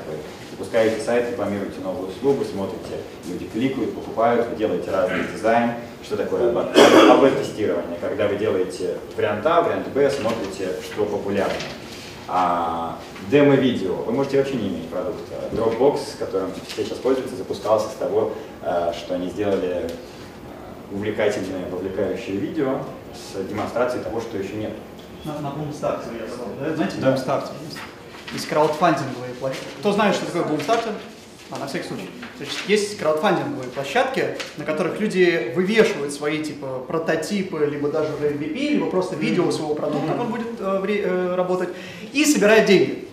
Запускаете 0.57 1.01
сайт, 1.03 1.31
рекламируете 1.31 1.81
новую 1.81 2.09
услугу, 2.09 2.45
смотрите, 2.45 2.97
люди 3.29 3.47
кликают, 3.47 3.95
покупают, 3.95 4.49
вы 4.49 4.57
делаете 4.57 4.91
разный 4.91 5.25
дизайн. 5.33 5.73
Что 6.03 6.17
такое 6.17 6.51
АБ-тестирование? 6.51 7.99
Когда 8.01 8.29
вы 8.29 8.37
делаете 8.37 8.97
вариант 9.17 9.45
А, 9.45 9.61
вариант 9.63 9.89
Б, 9.89 10.11
смотрите, 10.11 10.69
что 10.83 11.05
популярно. 11.05 11.55
А, 12.29 12.99
демо-видео. 13.31 13.95
Вы 13.95 14.13
можете 14.13 14.39
вообще 14.39 14.55
не 14.55 14.69
иметь 14.69 14.89
продукта. 14.89 15.35
Dropbox, 15.53 16.19
которым 16.19 16.51
все 16.69 16.85
сейчас 16.85 16.99
пользуются, 16.99 17.37
запускался 17.37 17.89
с 17.89 17.95
того, 17.95 18.33
э, 18.63 18.93
что 18.97 19.15
они 19.15 19.29
сделали 19.29 19.85
э, 19.85 19.89
увлекательное, 20.91 21.69
вовлекающее 21.71 22.37
видео 22.37 22.81
с 23.15 23.45
демонстрацией 23.49 24.03
того, 24.03 24.21
что 24.21 24.39
еще 24.39 24.55
нет. 24.55 24.73
На, 25.25 25.39
на 25.41 25.49
Boomstart, 25.49 26.01
я 26.21 26.29
сказал, 26.29 26.47
да? 26.61 26.75
Знаете, 26.75 26.97
Да. 27.01 27.15
Boomstart 27.15 27.45
есть. 28.37 28.45
Есть 28.45 28.49
краудфандинговые 28.49 29.35
площадки. 29.41 29.67
Кто 29.81 29.93
знает, 29.93 30.15
что 30.15 30.27
такое 30.27 30.43
Boomstart? 30.45 30.93
А, 31.51 31.59
на 31.61 31.67
всякий 31.69 31.87
случай. 31.87 32.11
Значит, 32.39 32.55
есть 32.67 32.99
краудфандинговые 32.99 33.71
площадки, 33.71 34.37
на 34.57 34.65
которых 34.65 35.01
люди 35.01 35.53
вывешивают 35.55 36.13
свои 36.13 36.43
типа 36.43 36.85
прототипы, 36.89 37.67
либо 37.71 37.89
даже 37.89 38.13
уже 38.15 38.31
MVP, 38.31 38.71
либо 38.71 38.91
просто 38.91 39.15
видео 39.17 39.51
своего 39.53 39.75
продукта, 39.75 40.09
как 40.09 40.21
он 40.21 40.29
будет 40.33 40.61
э, 40.61 40.79
вре- 40.83 41.03
э, 41.05 41.35
работать, 41.37 41.69
и 42.13 42.25
собирают 42.25 42.67
деньги. 42.67 43.09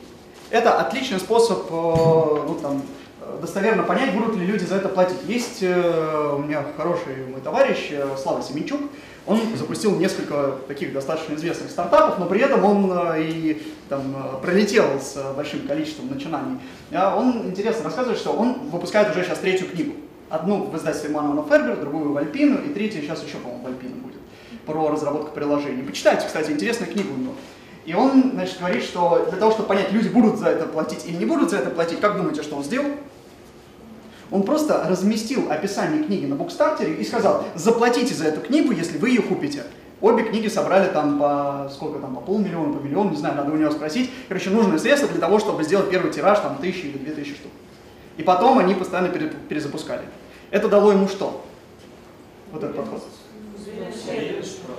Это 0.49 0.79
отличный 0.79 1.19
способ 1.19 1.67
э, 1.69 1.71
ну, 1.71 2.57
там, 2.59 2.81
э, 3.21 3.37
достоверно 3.39 3.83
понять, 3.83 4.13
будут 4.13 4.35
ли 4.35 4.45
люди 4.47 4.65
за 4.65 4.75
это 4.77 4.89
платить. 4.89 5.17
Есть 5.27 5.59
э, 5.61 6.33
у 6.35 6.39
меня 6.39 6.65
хороший 6.75 7.15
мой 7.29 7.39
товарищ 7.41 7.89
э, 7.91 8.15
Слава 8.21 8.41
Семенчук, 8.41 8.81
он 9.25 9.39
запустил 9.55 9.97
несколько 9.97 10.57
таких 10.67 10.91
достаточно 10.91 11.35
известных 11.35 11.71
стартапов, 11.71 12.19
но 12.19 12.25
при 12.25 12.41
этом 12.41 12.63
он 12.65 12.91
э, 12.91 13.23
и 13.23 13.63
там, 13.87 14.15
э, 14.15 14.41
пролетел 14.41 14.99
с 14.99 15.33
большим 15.35 15.65
количеством 15.65 16.09
начинаний. 16.09 16.59
А 16.91 17.15
Он 17.15 17.47
интересно 17.47 17.85
рассказывает, 17.85 18.19
что 18.19 18.33
он 18.33 18.69
выпускает 18.69 19.11
уже 19.11 19.23
сейчас 19.23 19.39
третью 19.39 19.69
книгу. 19.69 19.93
Одну 20.29 20.65
в 20.65 20.75
издательстве 20.75 21.11
Мануна 21.11 21.47
Фербер, 21.47 21.77
другую 21.77 22.11
в 22.11 22.17
Альпину, 22.17 22.59
и 22.61 22.73
третью 22.73 23.01
сейчас 23.01 23.23
еще, 23.23 23.37
по-моему, 23.37 23.63
в 23.63 23.67
Альпину 23.67 23.95
будет, 23.95 24.19
про 24.65 24.89
разработку 24.89 25.31
приложений. 25.31 25.83
Почитайте, 25.83 26.25
кстати, 26.27 26.51
интересная 26.51 26.87
книга 26.87 27.07
у 27.15 27.17
него. 27.17 27.33
И 27.85 27.93
он, 27.93 28.31
значит, 28.33 28.59
говорит, 28.59 28.83
что 28.83 29.27
для 29.29 29.37
того, 29.37 29.51
чтобы 29.51 29.67
понять, 29.67 29.91
люди 29.91 30.07
будут 30.07 30.37
за 30.37 30.47
это 30.47 30.65
платить 30.65 31.05
или 31.05 31.17
не 31.17 31.25
будут 31.25 31.49
за 31.49 31.57
это 31.57 31.69
платить, 31.69 31.99
как 31.99 32.17
думаете, 32.17 32.41
что 32.41 32.55
он 32.55 32.63
сделал? 32.63 32.91
Он 34.31 34.43
просто 34.43 34.85
разместил 34.87 35.51
описание 35.51 36.03
книги 36.03 36.25
на 36.25 36.35
букстартере 36.35 36.95
и 36.95 37.03
сказал, 37.03 37.45
заплатите 37.55 38.13
за 38.13 38.25
эту 38.25 38.41
книгу, 38.41 38.71
если 38.71 38.97
вы 38.97 39.09
ее 39.09 39.21
купите. 39.21 39.63
Обе 40.01 40.23
книги 40.23 40.47
собрали 40.47 40.91
там 40.91 41.19
по 41.19 41.69
сколько 41.71 41.99
там, 41.99 42.15
по 42.15 42.21
полмиллиона, 42.21 42.73
по 42.73 42.83
миллиону, 42.83 43.11
не 43.11 43.15
знаю, 43.15 43.35
надо 43.35 43.51
у 43.51 43.55
него 43.55 43.71
спросить. 43.71 44.09
Короче, 44.27 44.49
нужные 44.49 44.79
средства 44.79 45.07
для 45.07 45.19
того, 45.21 45.39
чтобы 45.39 45.63
сделать 45.63 45.89
первый 45.89 46.11
тираж, 46.11 46.39
там, 46.39 46.57
тысячи 46.57 46.87
или 46.87 46.97
две 46.97 47.13
тысячи 47.13 47.35
штук. 47.35 47.51
И 48.17 48.23
потом 48.23 48.59
они 48.59 48.75
постоянно 48.75 49.09
пере- 49.09 49.31
перезапускали. 49.47 50.03
Это 50.51 50.67
дало 50.67 50.91
ему 50.91 51.07
что? 51.07 51.45
Вот 52.51 52.63
этот 52.63 52.75
подход. 52.75 53.03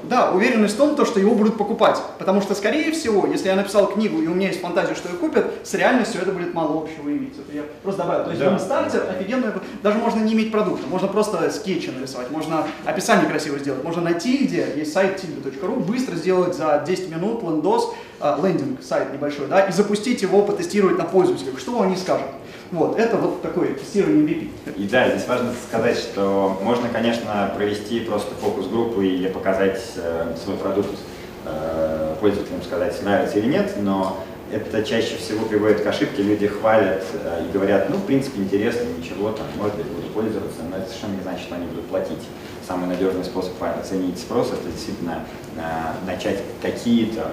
Да, 0.08 0.30
уверенность 0.32 0.74
в 0.74 0.78
том, 0.78 0.96
то, 0.96 1.04
что 1.04 1.20
его 1.20 1.34
будут 1.34 1.56
покупать. 1.56 1.98
Потому 2.18 2.40
что, 2.40 2.54
скорее 2.54 2.92
всего, 2.92 3.26
если 3.26 3.48
я 3.48 3.56
написал 3.56 3.86
книгу 3.88 4.20
и 4.20 4.26
у 4.26 4.34
меня 4.34 4.48
есть 4.48 4.60
фантазия, 4.60 4.94
что 4.94 5.08
ее 5.08 5.16
купят, 5.16 5.46
с 5.62 5.74
реальностью 5.74 6.20
это 6.20 6.32
будет 6.32 6.54
мало 6.54 6.82
общего 6.82 7.08
иметь. 7.08 7.34
Это 7.38 7.56
я 7.56 7.62
просто 7.82 8.02
добавил. 8.02 8.24
То 8.24 8.30
есть 8.30 8.42
Да. 8.42 8.58
стартер 8.58 9.06
офигенно, 9.10 9.54
даже 9.82 9.98
можно 9.98 10.20
не 10.20 10.32
иметь 10.34 10.52
продукта, 10.52 10.86
можно 10.86 11.08
просто 11.08 11.50
скетчи 11.50 11.90
нарисовать, 11.90 12.30
можно 12.30 12.66
описание 12.84 13.28
красиво 13.28 13.58
сделать, 13.58 13.82
можно 13.84 14.02
найти, 14.02 14.44
где 14.46 14.66
есть 14.76 14.92
сайт 14.92 15.22
tilde.ru, 15.22 15.80
быстро 15.80 16.14
сделать 16.16 16.54
за 16.54 16.82
10 16.86 17.10
минут 17.10 17.42
лендос, 17.42 17.92
э, 18.20 18.36
лендинг, 18.42 18.82
сайт 18.82 19.12
небольшой, 19.12 19.46
да, 19.48 19.60
и 19.66 19.72
запустить 19.72 20.22
его, 20.22 20.42
потестировать 20.42 20.98
на 20.98 21.04
пользователях, 21.04 21.58
что 21.58 21.80
они 21.82 21.96
скажут. 21.96 22.26
Вот, 22.70 22.98
это 22.98 23.16
вот 23.16 23.42
такое 23.42 23.74
тестирование 23.74 24.24
MVP. 24.24 24.77
И 24.77 24.88
да, 24.88 25.09
здесь 25.11 25.29
важно 25.29 25.53
сказать, 25.68 25.98
что 25.98 26.59
можно, 26.62 26.88
конечно, 26.88 27.53
провести 27.57 28.00
просто 28.00 28.35
фокус-группу 28.37 29.00
или 29.03 29.29
показать 29.29 29.81
э, 29.96 30.35
свой 30.42 30.57
продукт 30.57 30.98
э, 31.44 32.16
пользователям, 32.20 32.62
сказать, 32.62 33.00
нравится 33.03 33.38
или 33.38 33.46
нет, 33.46 33.74
но 33.81 34.24
это 34.50 34.83
чаще 34.83 35.16
всего 35.16 35.46
приводит 35.46 35.83
к 35.83 35.87
ошибке, 35.87 36.22
люди 36.22 36.46
хвалят 36.46 37.03
э, 37.12 37.46
и 37.48 37.53
говорят, 37.53 37.90
ну, 37.90 37.96
в 37.96 38.05
принципе, 38.05 38.40
интересно, 38.40 38.87
ничего, 38.96 39.31
там, 39.33 39.46
может 39.57 39.77
быть, 39.77 39.87
буду 39.87 40.09
пользоваться, 40.09 40.62
но 40.70 40.77
это 40.77 40.87
совершенно 40.87 41.16
не 41.16 41.22
значит, 41.22 41.46
что 41.46 41.55
они 41.57 41.66
будут 41.66 41.87
платить. 41.87 42.22
Самый 42.66 42.88
надежный 42.88 43.24
способ 43.24 43.53
оценить 43.62 44.18
спрос– 44.18 44.53
это 44.53 44.70
действительно 44.70 45.24
э, 45.57 46.07
начать 46.07 46.40
какие-то 46.62 47.33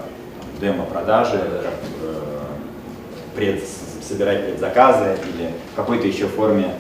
демо-продажи, 0.60 1.40
э, 2.02 2.42
пред, 3.36 3.64
собирать 4.12 4.46
предзаказы 4.46 5.18
или 5.34 5.52
в 5.72 5.76
какой-то 5.76 6.08
еще 6.08 6.28
форме 6.28 6.76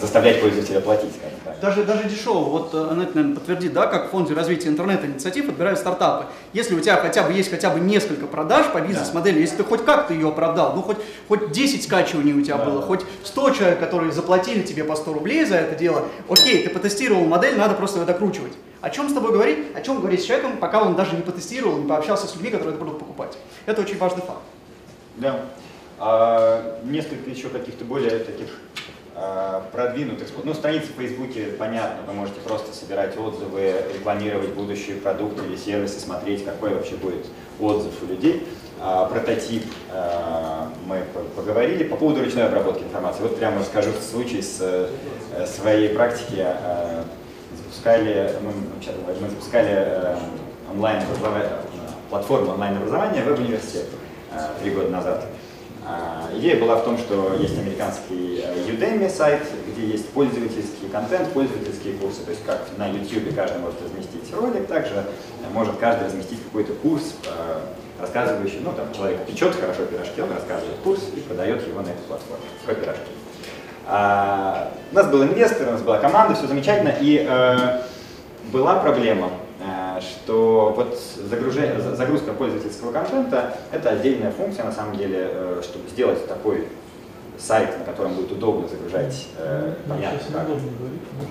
заставлять 0.00 0.40
пользователя 0.40 0.80
платить, 0.80 1.10
скажем 1.16 1.38
так. 1.44 1.60
Даже, 1.60 1.84
даже 1.84 2.08
дешево, 2.08 2.40
вот 2.48 2.74
э, 2.74 2.88
Аннет, 2.90 3.14
наверное, 3.14 3.36
подтвердит, 3.36 3.72
да, 3.72 3.86
как 3.86 4.08
в 4.08 4.10
фонде 4.10 4.34
развития 4.34 4.68
интернет-инициатив 4.68 5.48
отбирают 5.48 5.78
стартапы. 5.78 6.26
Если 6.52 6.74
у 6.74 6.80
тебя 6.80 6.96
хотя 6.96 7.22
бы 7.22 7.32
есть 7.32 7.48
хотя 7.48 7.70
бы 7.70 7.78
несколько 7.78 8.26
продаж 8.26 8.66
по 8.72 8.80
бизнес-модели, 8.80 9.38
если 9.40 9.56
ты 9.56 9.64
хоть 9.64 9.84
как-то 9.84 10.12
ее 10.12 10.28
оправдал, 10.28 10.74
ну 10.74 10.82
хоть, 10.82 10.96
хоть 11.28 11.52
10 11.52 11.84
скачиваний 11.84 12.32
у 12.32 12.42
тебя 12.42 12.58
Да. 12.58 12.64
было, 12.64 12.82
хоть 12.82 13.02
100 13.22 13.50
человек, 13.50 13.78
которые 13.78 14.10
заплатили 14.10 14.62
тебе 14.62 14.82
по 14.82 14.96
100 14.96 15.12
рублей 15.14 15.44
за 15.44 15.56
это 15.56 15.76
дело, 15.76 16.02
окей, 16.28 16.64
ты 16.64 16.70
потестировал 16.70 17.24
модель, 17.24 17.56
надо 17.56 17.74
просто 17.74 18.00
ее 18.00 18.04
докручивать. 18.04 18.52
О 18.80 18.90
чем 18.90 19.08
с 19.08 19.12
тобой 19.14 19.32
говорить? 19.32 19.68
О 19.76 19.80
чем 19.80 20.00
говорить 20.00 20.22
с 20.22 20.24
человеком, 20.24 20.56
пока 20.58 20.82
он 20.82 20.96
даже 20.96 21.14
не 21.14 21.22
потестировал, 21.22 21.78
не 21.78 21.88
пообщался 21.88 22.26
с 22.26 22.34
людьми, 22.34 22.50
которые 22.50 22.74
это 22.74 22.84
будут 22.84 22.98
покупать. 22.98 23.38
Это 23.64 23.80
очень 23.80 23.96
важный 23.96 24.22
факт. 24.22 24.40
Да. 25.16 25.40
А, 25.98 26.80
несколько 26.84 27.30
еще 27.30 27.48
каких-то 27.48 27.84
более 27.84 28.18
таких 28.18 28.48
а, 29.14 29.64
продвинутых, 29.72 30.28
ну, 30.42 30.54
страницы 30.54 30.86
в 30.86 31.00
Фейсбуке, 31.00 31.46
понятно, 31.58 31.98
вы 32.06 32.14
можете 32.14 32.40
просто 32.40 32.74
собирать 32.74 33.16
отзывы, 33.16 33.74
рекламировать 33.94 34.50
будущие 34.50 34.96
продукты 34.96 35.44
или 35.46 35.56
сервисы, 35.56 36.00
смотреть, 36.00 36.44
какой 36.44 36.74
вообще 36.74 36.96
будет 36.96 37.26
отзыв 37.60 37.92
у 38.02 38.06
людей. 38.06 38.46
А, 38.80 39.06
прототип 39.06 39.64
мы 40.86 41.02
по- 41.14 41.40
поговорили. 41.40 41.84
По 41.84 41.96
поводу 41.96 42.22
ручной 42.22 42.46
обработки 42.46 42.82
информации, 42.82 43.22
вот 43.22 43.38
прямо 43.38 43.60
расскажу 43.60 43.92
случай 43.92 44.42
с 44.42 44.58
э, 44.60 45.46
своей 45.46 45.90
практики. 45.90 46.44
Запускали, 47.56 48.32
мы, 48.42 48.52
сейчас 48.80 48.94
мы 49.20 49.28
запускали 49.28 49.72
э, 49.72 50.16
онлайн 50.70 51.02
платформу 52.10 52.52
онлайн-образования 52.52 53.22
веб-университет 53.22 53.86
э, 54.32 54.38
три 54.60 54.70
года 54.72 54.90
назад. 54.90 55.26
А, 55.86 56.30
Идея 56.36 56.58
была 56.58 56.76
в 56.76 56.84
том, 56.84 56.96
что 56.96 57.36
есть 57.38 57.58
американский 57.58 58.42
э, 58.42 58.70
Udemy 58.70 59.10
сайт, 59.10 59.42
где 59.68 59.86
есть 59.86 60.08
пользовательский 60.10 60.88
контент, 60.90 61.30
пользовательские 61.32 61.94
курсы. 61.94 62.22
То 62.22 62.30
есть 62.30 62.42
как 62.46 62.60
на 62.78 62.88
YouTube 62.88 63.34
каждый 63.34 63.58
может 63.60 63.82
разместить 63.82 64.32
ролик, 64.34 64.66
также 64.66 64.94
э, 64.94 65.02
может 65.52 65.76
каждый 65.76 66.06
разместить 66.06 66.42
какой-то 66.42 66.72
курс, 66.72 67.14
э, 67.26 67.60
рассказывающий, 68.00 68.60
ну 68.64 68.72
там 68.72 68.94
человек 68.94 69.26
печет 69.26 69.54
хорошо 69.56 69.84
пирожки, 69.84 70.22
он 70.22 70.32
рассказывает 70.32 70.76
курс 70.82 71.02
и 71.14 71.20
продает 71.20 71.66
его 71.68 71.82
на 71.82 71.88
эту 71.88 72.02
платформу, 72.08 72.44
как 72.64 72.80
пирожки. 72.80 73.10
А, 73.86 74.72
у 74.90 74.94
нас 74.94 75.06
был 75.08 75.22
инвестор, 75.22 75.68
у 75.68 75.72
нас 75.72 75.82
была 75.82 75.98
команда, 75.98 76.34
все 76.34 76.46
замечательно, 76.46 76.94
и 76.98 77.28
была 78.50 78.76
проблема, 78.76 79.30
что 80.00 80.72
вот 80.76 80.98
загружение, 81.28 81.80
за- 81.80 81.96
загрузка 81.96 82.32
пользовательского 82.32 82.92
контента– 82.92 83.56
это 83.72 83.90
отдельная 83.90 84.30
функция, 84.30 84.64
на 84.64 84.72
самом 84.72 84.96
деле, 84.96 85.28
э, 85.30 85.60
чтобы 85.62 85.88
сделать 85.88 86.26
такой 86.28 86.66
сайт, 87.36 87.76
на 87.80 87.84
котором 87.84 88.14
будет 88.14 88.30
удобно 88.30 88.68
загружать, 88.68 89.26
э, 89.38 89.74
понятно, 89.88 90.18
как, 90.32 90.46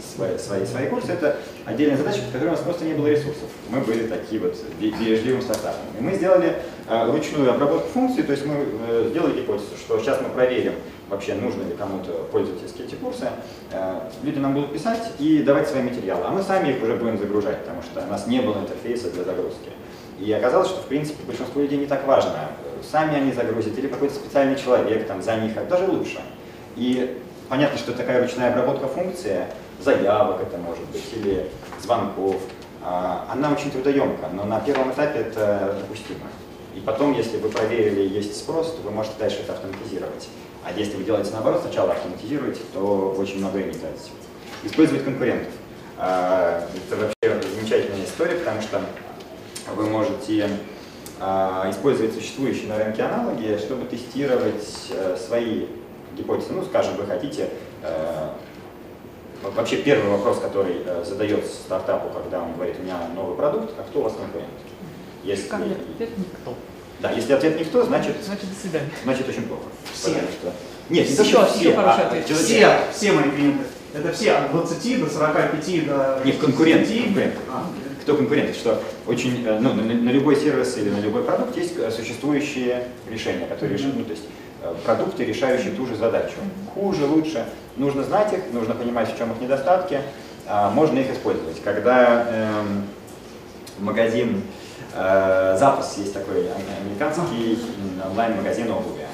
свои, 0.04 0.38
свои, 0.38 0.66
свои 0.66 0.88
курсы, 0.88 1.14
это 1.14 1.38
отдельная 1.66 1.96
задача, 1.98 2.20
под 2.24 2.32
которой 2.34 2.50
у 2.50 2.52
нас 2.52 2.60
просто 2.60 2.84
не 2.84 2.94
было 2.94 3.08
ресурсов. 3.08 3.50
Мы 3.70 3.80
были 3.80 4.08
такие 4.08 4.42
вот 4.42 4.54
бе- 4.82 4.92
бережливым 4.92 5.42
стартапом. 5.42 5.82
И 5.98 6.04
мы 6.04 6.14
сделали 6.16 6.58
э, 6.90 7.12
ручную 7.12 7.50
обработку 7.52 7.88
функций, 7.94 8.24
то 8.24 8.34
есть 8.34 8.46
мы 8.46 8.56
э, 8.90 9.08
сделали 9.12 9.40
гипотезу, 9.40 9.78
что 9.80 9.98
сейчас 10.00 10.20
мы 10.22 10.28
проверим, 10.30 10.74
вообще 11.10 11.36
нужно 11.36 11.64
ли 11.64 11.76
кому-то 11.76 12.12
пользовательские 12.32 12.88
эти 12.88 12.96
курсы. 12.96 13.28
Э, 13.72 14.10
люди 14.24 14.40
нам 14.40 14.54
будут 14.54 14.74
писать 14.74 15.12
и 15.20 15.44
давать 15.44 15.68
свои 15.68 15.84
материалы, 15.84 16.24
а 16.26 16.32
мы 16.32 16.42
сами 16.42 16.70
их 16.70 16.84
уже 16.84 16.96
будем 16.96 17.18
загружать, 17.18 17.60
потому 17.60 17.82
что 17.82 18.02
у 18.02 18.08
нас 18.10 18.28
не 18.28 18.40
было 18.40 18.60
интерфейса 18.60 19.12
для 19.12 19.24
загрузки. 19.24 19.70
И 20.20 20.32
оказалось, 20.32 20.70
что 20.70 20.82
в 20.82 20.86
принципе 20.86 21.24
большинству 21.26 21.62
людей 21.62 21.78
не 21.78 21.86
так 21.86 22.06
важно, 22.08 22.50
сами 22.90 23.16
они 23.16 23.32
загрузят 23.32 23.78
или 23.78 23.88
какой-то 23.88 24.16
специальный 24.16 24.56
человек 24.56 25.08
там 25.08 25.22
за 25.22 25.36
них, 25.38 25.58
это 25.58 25.66
даже 25.66 25.88
лучше. 25.88 26.22
И 26.76 27.22
понятно, 27.50 27.78
что 27.78 27.94
такая 27.94 28.22
ручная 28.22 28.52
обработка 28.52 28.88
функции, 28.88 29.46
заявок 29.80 30.42
это 30.42 30.58
может 30.58 30.86
быть, 30.92 31.06
или 31.14 31.50
звонков, 31.82 32.38
а, 32.84 33.28
она 33.32 33.52
очень 33.52 33.72
трудоемка, 33.72 34.28
но 34.34 34.44
на 34.46 34.60
первом 34.60 34.92
этапе 34.92 35.20
это 35.20 35.76
допустимо. 35.80 36.28
И 36.76 36.80
потом, 36.80 37.14
если 37.14 37.38
вы 37.38 37.50
проверили, 37.50 38.02
есть 38.02 38.36
спрос, 38.36 38.76
то 38.76 38.82
вы 38.82 38.92
можете 38.92 39.16
дальше 39.20 39.40
это 39.42 39.54
автоматизировать. 39.54 40.28
А 40.66 40.72
если 40.78 40.96
вы 40.98 41.04
делаете 41.04 41.32
наоборот, 41.32 41.62
сначала 41.62 41.92
автоматизируете, 41.92 42.62
то 42.74 43.16
очень 43.18 43.40
много 43.40 43.56
времени 43.56 43.74
тратите. 43.78 44.12
Использовать 44.64 45.04
конкурентов. 45.04 45.54
А, 45.98 46.68
Это 46.88 46.96
вообще 46.96 47.50
замечательная 47.56 48.06
история, 48.06 48.36
потому 48.36 48.62
что 48.62 48.82
вы 49.76 49.86
можете 49.88 50.50
а, 51.20 51.70
использовать 51.70 52.14
существующие 52.14 52.68
на 52.68 52.78
рынке 52.78 53.04
аналоги, 53.04 53.58
чтобы 53.58 53.86
тестировать 53.86 54.92
э, 54.92 55.18
свои 55.18 55.68
гипотезы. 56.18 56.54
Ну, 56.54 56.64
скажем, 56.64 56.96
вы 56.98 57.06
хотите 57.06 57.50
э, 57.82 58.30
Вообще 59.44 59.78
первый 59.78 60.10
вопрос, 60.10 60.40
который 60.40 60.84
э, 60.86 61.04
задается 61.06 61.54
стартапу, 61.54 62.10
когда 62.18 62.42
он 62.42 62.54
говорит, 62.54 62.78
у 62.80 62.84
меня 62.84 62.98
новый 63.14 63.36
продукт, 63.36 63.74
а 63.78 63.84
кто 63.84 64.00
у 64.00 64.04
вас 64.04 64.14
конкурент? 64.14 64.48
Если, 65.24 65.50
никто. 66.18 66.54
Да, 67.00 67.12
если 67.12 67.34
ответ 67.34 67.60
никто, 67.60 67.84
значит, 67.84 68.16
Значит, 68.26 68.50
до 68.50 68.60
свидания. 68.62 68.90
значит 69.04 69.28
очень 69.30 69.44
плохо. 69.44 69.64
Все. 69.94 70.12
Что... 70.12 70.54
Нет, 70.90 71.08
не 71.08 71.14
Все, 71.14 71.24
все 71.24 71.46
все, 71.46 71.74
хороший 71.76 72.04
а 72.04 72.08
ответ. 72.08 72.28
человек- 72.28 72.46
Все, 72.46 72.78
все 72.94 73.12
мои 73.14 73.30
клиенты. 73.32 73.64
Это 73.94 74.12
все 74.12 74.32
от 74.34 74.52
20 74.52 75.00
до 75.02 75.10
45 75.10 75.86
до 75.86 76.22
Нет, 76.26 76.38
конкурент, 76.40 76.88
60. 76.88 77.06
конкурент. 77.06 77.34
А, 77.52 77.66
Кто 78.02 78.16
конкурент? 78.16 78.56
Что 78.56 78.82
очень, 79.08 79.46
э, 79.46 79.60
ну, 79.60 79.74
на, 79.74 79.84
на 79.84 80.10
любой 80.10 80.36
сервис 80.36 80.78
или 80.78 80.90
на 80.90 81.00
любой 81.00 81.24
продукт 81.24 81.56
есть 81.56 81.78
э, 81.78 81.92
существующие 81.92 82.88
решения, 83.10 83.46
которые 83.46 83.78
решают, 83.78 83.98
ну, 83.98 84.04
то 84.04 84.12
есть 84.12 84.24
э, 84.64 84.74
продукты, 84.84 85.24
решающие 85.26 85.72
ту 85.74 85.86
же 85.86 85.96
задачу. 85.96 86.36
Хуже, 86.74 87.06
лучше. 87.06 87.46
Нужно 87.78 88.04
знать 88.04 88.34
их, 88.34 88.40
нужно 88.52 88.74
понимать, 88.74 89.14
в 89.14 89.18
чем 89.18 89.32
их 89.32 89.40
недостатки, 89.42 90.00
а, 90.48 90.70
можно 90.72 91.00
их 91.00 91.12
использовать. 91.12 91.62
Когда 91.64 92.28
эм, 92.30 92.84
магазин 93.80 94.42
Запас 94.94 95.98
есть 95.98 96.14
такой 96.14 96.48
американский 96.82 97.58
онлайн-магазин 98.12 98.72
обуви. 98.72 99.08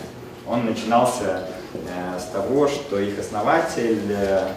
Он 0.48 0.66
начинался 0.66 1.48
э, 1.74 2.20
с 2.20 2.26
того, 2.34 2.68
что 2.68 3.00
их 3.00 3.18
основатель 3.20 4.02
э, 4.10 4.48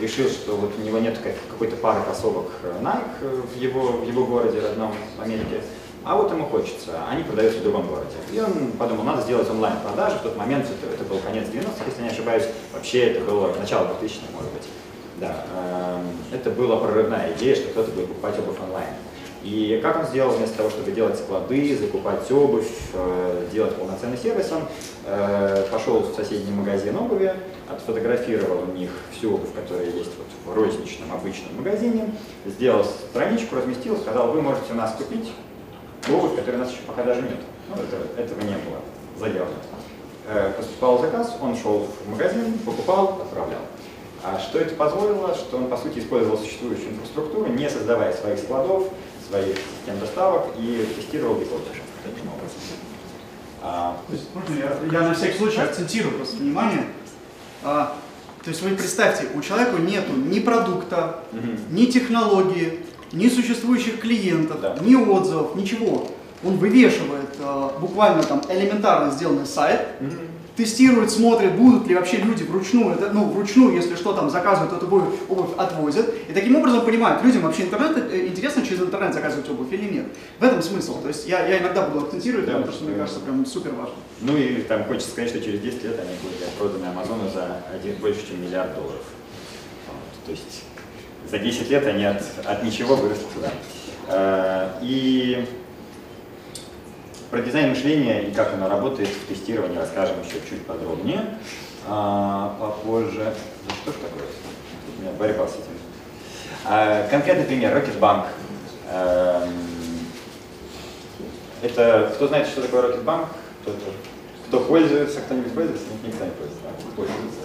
решил, 0.00 0.28
что 0.28 0.56
вот 0.56 0.72
у 0.78 0.82
него 0.82 0.98
нет 0.98 1.16
как- 1.18 1.36
какой-то 1.48 1.76
пары 1.76 2.02
кроссовок 2.02 2.46
э, 2.64 2.72
Nike 2.82 3.02
э, 3.22 3.42
в 3.54 3.56
его, 3.56 3.82
в 3.92 4.06
его 4.06 4.26
городе 4.26 4.60
родном 4.60 4.92
в 5.16 5.22
Америке, 5.22 5.62
а 6.04 6.16
вот 6.16 6.30
ему 6.32 6.46
хочется, 6.46 6.92
они 7.10 7.22
продаются 7.22 7.60
в 7.60 7.62
другом 7.62 7.86
городе. 7.86 8.16
И 8.32 8.40
он 8.40 8.72
подумал, 8.72 9.04
надо 9.04 9.22
сделать 9.22 9.48
онлайн-продажи. 9.48 10.16
В 10.16 10.22
тот 10.22 10.36
момент, 10.36 10.66
это, 10.66 10.92
это 10.92 11.04
был 11.04 11.18
конец 11.18 11.46
90-х, 11.46 11.84
если 11.86 12.02
не 12.02 12.08
ошибаюсь, 12.08 12.44
вообще 12.74 13.12
это 13.12 13.24
было 13.24 13.54
начало 13.54 13.84
2000-х, 14.02 14.26
может 14.34 14.52
быть. 14.52 14.64
Да, 15.16 15.44
эм, 15.56 16.08
это 16.32 16.50
была 16.50 16.76
прорывная 16.76 17.32
идея, 17.36 17.54
что 17.56 17.68
кто-то 17.70 17.90
будет 17.92 18.08
покупать 18.08 18.38
обувь 18.38 18.60
онлайн. 18.60 18.88
И 19.48 19.80
как 19.82 19.98
он 19.98 20.04
сделал, 20.06 20.32
вместо 20.32 20.58
того, 20.58 20.68
чтобы 20.68 20.92
делать 20.92 21.16
склады, 21.16 21.74
закупать 21.74 22.30
обувь, 22.30 22.68
э, 22.92 23.46
делать 23.50 23.74
полноценный 23.76 24.18
сервис, 24.18 24.52
он 24.52 24.62
э, 25.06 25.64
пошел 25.72 26.00
в 26.00 26.14
соседний 26.14 26.52
магазин 26.52 26.94
обуви, 26.96 27.32
отфотографировал 27.66 28.64
у 28.68 28.72
них 28.76 28.90
всю 29.16 29.34
обувь, 29.36 29.48
которая 29.54 29.86
есть 29.86 30.10
вот 30.18 30.26
в 30.44 30.54
розничном 30.54 31.10
обычном 31.14 31.56
магазине, 31.56 32.12
сделал 32.44 32.84
страничку, 32.84 33.56
разместил, 33.56 33.96
сказал, 33.96 34.32
вы 34.32 34.42
можете 34.42 34.72
у 34.72 34.76
нас 34.76 34.92
купить 34.96 35.32
обувь, 36.12 36.36
которой 36.36 36.56
у 36.56 36.58
нас 36.58 36.70
еще 36.70 36.82
пока 36.86 37.02
даже 37.04 37.22
нет. 37.22 37.38
Ну, 37.70 37.76
это- 37.76 38.20
этого 38.20 38.40
не 38.42 38.52
было 38.56 38.80
заявлено. 39.18 39.46
Э, 40.28 40.52
Поступал 40.58 41.00
заказ, 41.00 41.34
он 41.40 41.56
шел 41.56 41.86
в 42.04 42.10
магазин, 42.10 42.52
покупал, 42.66 43.18
отправлял. 43.22 43.60
А 44.22 44.38
что 44.40 44.58
это 44.58 44.74
позволило? 44.74 45.34
Что 45.34 45.56
он, 45.56 45.68
по 45.68 45.76
сути, 45.78 46.00
использовал 46.00 46.36
существующую 46.36 46.90
инфраструктуру, 46.90 47.46
не 47.50 47.70
создавая 47.70 48.12
своих 48.12 48.38
складов, 48.40 48.88
своих 49.28 49.56
систем 49.56 49.98
доставок 50.00 50.46
и 50.58 50.86
тестировал 50.96 51.34
гипотезы 51.36 51.82
таким 52.04 52.28
образом. 52.28 52.58
А, 53.62 53.96
То 54.06 54.12
есть, 54.12 54.26
можно 54.34 54.54
я, 54.54 55.00
я 55.00 55.08
на 55.08 55.14
всякий 55.14 55.38
случай 55.38 55.60
акцентирую 55.60 56.14
просто 56.16 56.36
внимание. 56.36 56.86
А, 57.62 57.96
то 58.42 58.50
есть 58.50 58.62
вы 58.62 58.70
представьте, 58.70 59.26
у 59.34 59.40
человека 59.42 59.78
нету 59.80 60.12
ни 60.12 60.38
продукта, 60.40 61.20
мгм. 61.32 61.58
ни 61.70 61.86
технологии, 61.86 62.80
ни 63.12 63.28
существующих 63.28 64.00
клиентов, 64.00 64.60
Да. 64.60 64.76
ни 64.80 64.94
отзывов, 64.94 65.54
ничего. 65.56 66.08
Он 66.44 66.56
вывешивает 66.56 67.30
а, 67.40 67.76
буквально 67.80 68.22
там 68.22 68.40
элементарно 68.48 69.10
сделанный 69.10 69.46
сайт, 69.46 69.88
Мгм. 70.00 70.18
Тестируют, 70.58 71.10
смотрят, 71.12 71.54
будут 71.54 71.86
ли 71.86 71.94
вообще 71.94 72.16
люди 72.16 72.42
вручную, 72.42 72.96
это, 72.96 73.10
ну, 73.12 73.26
вручную, 73.30 73.76
если 73.76 73.94
что, 73.94 74.12
там, 74.12 74.28
заказывают 74.28 74.72
эту 74.72 74.86
обувь, 74.86 75.14
обувь 75.28 75.50
отвозят, 75.56 76.12
и 76.28 76.32
таким 76.32 76.56
образом 76.56 76.84
понимают, 76.84 77.22
людям 77.22 77.42
вообще 77.42 77.62
интернет, 77.62 77.96
э, 78.12 78.26
интересно 78.26 78.66
через 78.66 78.80
интернет 78.80 79.14
заказывать 79.14 79.48
обувь 79.48 79.72
или 79.72 79.84
нет. 79.84 80.06
В 80.40 80.42
этом 80.42 80.60
смысл. 80.60 81.00
То 81.00 81.08
есть 81.08 81.28
я, 81.28 81.46
я 81.46 81.60
иногда 81.60 81.86
буду 81.86 82.06
акцентировать, 82.06 82.46
Да, 82.46 82.54
потому 82.54 82.72
что 82.72 82.84
мне 82.84 82.96
кажется 82.96 83.20
прям 83.20 83.46
супер 83.46 83.70
важно. 83.70 83.94
Ну 84.20 84.36
и 84.36 84.62
там 84.62 84.84
хочется 84.84 85.10
сказать, 85.12 85.30
что 85.30 85.40
через 85.40 85.60
10 85.60 85.84
лет 85.84 86.00
они 86.00 86.10
будут 86.22 86.44
проданы 86.58 86.86
Амазону 86.86 87.30
за 87.32 87.62
один, 87.72 87.94
больше, 88.00 88.26
чем 88.28 88.42
миллиард 88.42 88.74
долларов. 88.74 89.04
Вот, 89.86 90.24
то 90.26 90.32
есть 90.32 90.64
за 91.30 91.38
10 91.38 91.70
лет 91.70 91.86
они 91.86 92.04
от, 92.04 92.22
от 92.44 92.64
ничего 92.64 92.96
выросли 92.96 93.26
туда. 93.32 93.52
Э, 94.08 94.70
И 94.82 95.46
про 97.30 97.40
дизайн-мышление 97.40 98.22
и 98.22 98.32
как 98.32 98.54
оно 98.54 98.68
работает 98.68 99.08
в 99.10 99.26
тестировании 99.28 99.76
расскажем 99.78 100.16
еще 100.22 100.40
чуть 100.48 100.64
подробнее. 100.66 101.24
А, 101.86 102.54
попозже. 102.58 103.34
Да 103.68 103.74
что 103.82 103.92
ж 103.92 103.94
такое? 103.96 104.26
У 104.98 105.02
меня 105.02 105.12
борьба 105.18 105.46
с 105.46 105.52
этим. 105.52 105.62
А, 106.64 107.06
конкретный 107.08 107.44
пример. 107.44 107.74
Рокетбанк. 107.74 108.26
Эм, 108.90 109.52
Это, 111.62 112.12
кто 112.14 112.28
знает, 112.28 112.46
что 112.46 112.62
такое 112.62 112.82
Рокетбанк? 112.82 113.26
Кто, 113.62 113.72
кто 114.48 114.60
пользуется, 114.60 115.20
кто-нибудь 115.20 115.52
пользуется? 115.52 115.86
Никто 116.04 116.24
не 116.24 116.30
пользуется. 116.30 116.62
а, 116.64 116.96
пользуется. 116.96 117.40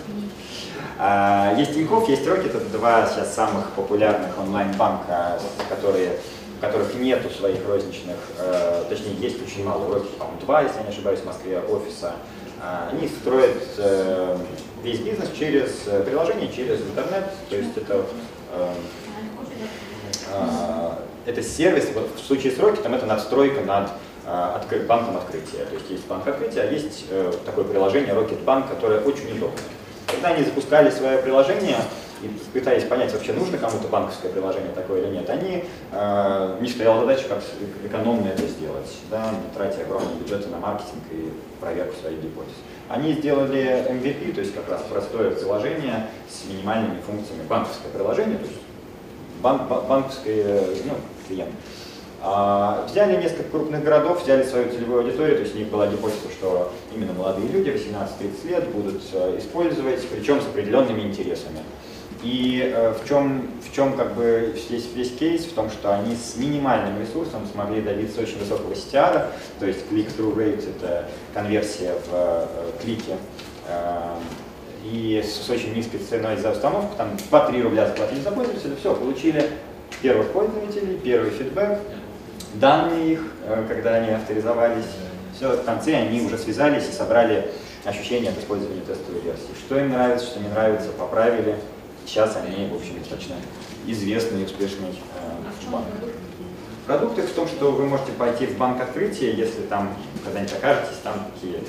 А, 0.99 1.55
Есть 1.57 1.73
Тинькофф, 1.73 2.07
есть 2.07 2.25
Рокет, 2.27 2.55
это 2.55 2.65
два 2.65 3.07
сейчас 3.07 3.33
самых 3.33 3.71
популярных 3.71 4.37
онлайн-банка, 4.39 5.39
которые, 5.69 6.19
которых 6.63 6.95
нету 6.95 7.29
своих 7.29 7.67
розничных, 7.67 8.15
э, 8.39 8.85
точнее 8.87 9.15
есть 9.19 9.43
очень 9.43 9.65
мало, 9.65 9.93
Рокет, 9.93 10.17
по-моему, 10.17 10.39
два, 10.39 10.61
если 10.61 10.77
я 10.77 10.83
не 10.83 10.89
ошибаюсь, 10.89 11.19
в 11.19 11.25
Москве 11.25 11.59
офиса. 11.59 12.13
А, 12.61 12.89
Они 12.89 13.09
строят 13.09 13.61
э, 13.77 14.37
весь 14.81 14.99
бизнес 14.99 15.29
через 15.37 15.71
э, 15.87 16.01
приложение, 16.03 16.49
через 16.49 16.79
интернет, 16.79 17.25
то 17.49 17.57
есть 17.57 17.75
это 17.75 18.05
э, 18.53 18.73
а, 20.31 20.99
это 21.25 21.43
сервис, 21.43 21.89
вот 21.93 22.09
в 22.15 22.25
случае 22.25 22.53
с 22.53 22.59
Рокетом 22.59 22.93
это 22.93 23.05
надстройка 23.05 23.59
над 23.61 23.89
а, 24.25 24.61
откры- 24.61 24.85
банком 24.85 25.17
открытия. 25.17 25.65
То 25.65 25.75
есть 25.75 25.89
есть 25.89 26.07
банк 26.07 26.25
открытия, 26.25 26.61
а 26.61 26.71
есть 26.71 27.05
э, 27.09 27.33
такое 27.45 27.65
приложение 27.65 28.13
Rocketbank, 28.13 28.69
которое 28.69 29.01
очень 29.01 29.35
удобно. 29.35 29.59
Когда 30.07 30.29
они 30.29 30.45
запускали 30.45 30.89
свое 30.91 31.17
приложение 31.17 31.77
и 32.23 32.27
пытались 32.53 32.85
понять, 32.85 33.11
вообще 33.13 33.33
нужно 33.33 33.57
кому-то 33.57 33.87
банковское 33.87 34.31
приложение 34.31 34.71
такое 34.73 35.01
или 35.01 35.15
нет, 35.15 35.29
они, 35.29 35.65
э, 35.91 36.57
не 36.61 36.69
стояла 36.69 37.01
задача, 37.01 37.27
как 37.27 37.41
экономно 37.85 38.27
это 38.27 38.47
сделать, 38.47 38.97
да, 39.11 39.31
не 39.31 39.53
тратя 39.55 39.81
огромные 39.81 40.15
бюджеты 40.15 40.47
на 40.49 40.57
маркетинг 40.57 41.03
и 41.11 41.31
проверку 41.59 41.93
своих 41.99 42.19
гипотез. 42.21 42.53
Они 42.87 43.13
сделали 43.13 43.85
MVP, 43.89 44.33
то 44.33 44.41
есть 44.41 44.55
как 44.55 44.69
раз 44.69 44.81
простое 44.89 45.31
приложение 45.31 46.07
с 46.29 46.49
минимальными 46.49 46.99
функциями, 47.01 47.43
банковское 47.47 47.91
приложение, 47.91 48.37
то 48.37 48.45
есть 48.45 48.59
банк, 49.41 49.67
ба- 49.67 49.83
банковский 49.87 50.43
ну, 50.85 50.93
клиент. 51.27 51.51
А, 52.25 52.85
взяли 52.89 53.21
несколько 53.21 53.49
крупных 53.49 53.83
городов, 53.83 54.23
взяли 54.23 54.43
свою 54.43 54.71
целевую 54.71 55.01
аудиторию, 55.01 55.35
то 55.35 55.41
есть 55.41 55.55
у 55.55 55.57
них 55.57 55.67
была 55.67 55.87
гипотеза, 55.87 56.29
что 56.31 56.71
именно 56.95 57.11
молодые 57.11 57.49
люди 57.49 57.69
18-30 57.69 58.47
лет 58.47 58.69
будут 58.69 59.01
э, 59.11 59.39
использовать, 59.39 60.07
причем 60.07 60.39
с 60.39 60.45
определенными 60.45 61.01
интересами. 61.01 61.59
И 62.23 62.71
э, 62.73 62.93
в 62.93 63.07
чем, 63.07 63.49
в 63.61 63.75
чем 63.75 63.97
как 63.97 64.15
бы 64.15 64.55
здесь 64.55 64.87
весь 64.95 65.13
кейс? 65.13 65.43
В 65.43 65.53
том, 65.53 65.69
что 65.69 65.93
они 65.93 66.15
с 66.15 66.37
минимальным 66.37 66.99
ресурсом 67.01 67.45
смогли 67.51 67.81
добиться 67.81 68.21
очень 68.21 68.39
высокого 68.39 68.73
CTR, 68.73 69.27
то 69.59 69.65
есть 69.65 69.79
click-through 69.91 70.35
rate– 70.35 70.69
это 70.77 71.09
конверсия 71.33 71.93
в 71.93 72.13
э, 72.13 72.45
клике, 72.81 73.17
э, 73.67 74.15
и 74.85 75.21
с, 75.21 75.45
с 75.45 75.49
очень 75.49 75.73
низкой 75.73 75.97
ценой 75.97 76.37
за 76.37 76.51
установку, 76.51 76.95
там 76.95 77.09
2-3 77.29 77.61
рубля 77.61 77.87
заплатили 77.87 78.21
за 78.21 78.31
пользователя, 78.31 78.75
все, 78.79 78.95
получили 78.95 79.49
первых 80.01 80.31
пользователей, 80.31 80.97
первый 81.03 81.31
фидбэк, 81.31 81.79
данные 82.53 83.13
их, 83.13 83.21
э, 83.45 83.65
когда 83.67 83.95
они 83.95 84.11
авторизовались, 84.11 84.85
все, 85.35 85.57
в 85.57 85.65
конце 85.65 85.95
они 85.95 86.21
уже 86.21 86.37
связались 86.37 86.87
и 86.87 86.93
собрали 86.93 87.51
ощущения 87.83 88.29
от 88.29 88.37
использования 88.37 88.81
тестовой 88.81 89.21
версии. 89.21 89.49
Что 89.65 89.79
им 89.79 89.89
нравится, 89.89 90.25
что 90.27 90.39
не 90.39 90.47
нравится, 90.47 90.89
поправили. 90.97 91.57
Сейчас 92.05 92.37
они, 92.37 92.67
в 92.67 92.75
общем, 92.75 92.99
достаточно 92.99 93.35
известный 93.87 94.41
и 94.41 94.45
успешный 94.45 94.89
э, 94.89 95.69
банк. 95.71 95.85
Продукты 96.85 97.21
в 97.21 97.31
том, 97.31 97.47
что 97.47 97.71
вы 97.71 97.85
можете 97.85 98.11
пойти 98.11 98.45
в 98.45 98.57
банк 98.57 98.81
открытия, 98.81 99.31
если 99.33 99.61
там 99.61 99.95
когда-нибудь 100.23 100.53
окажетесь, 100.53 100.97
там 101.01 101.27
такие 101.33 101.59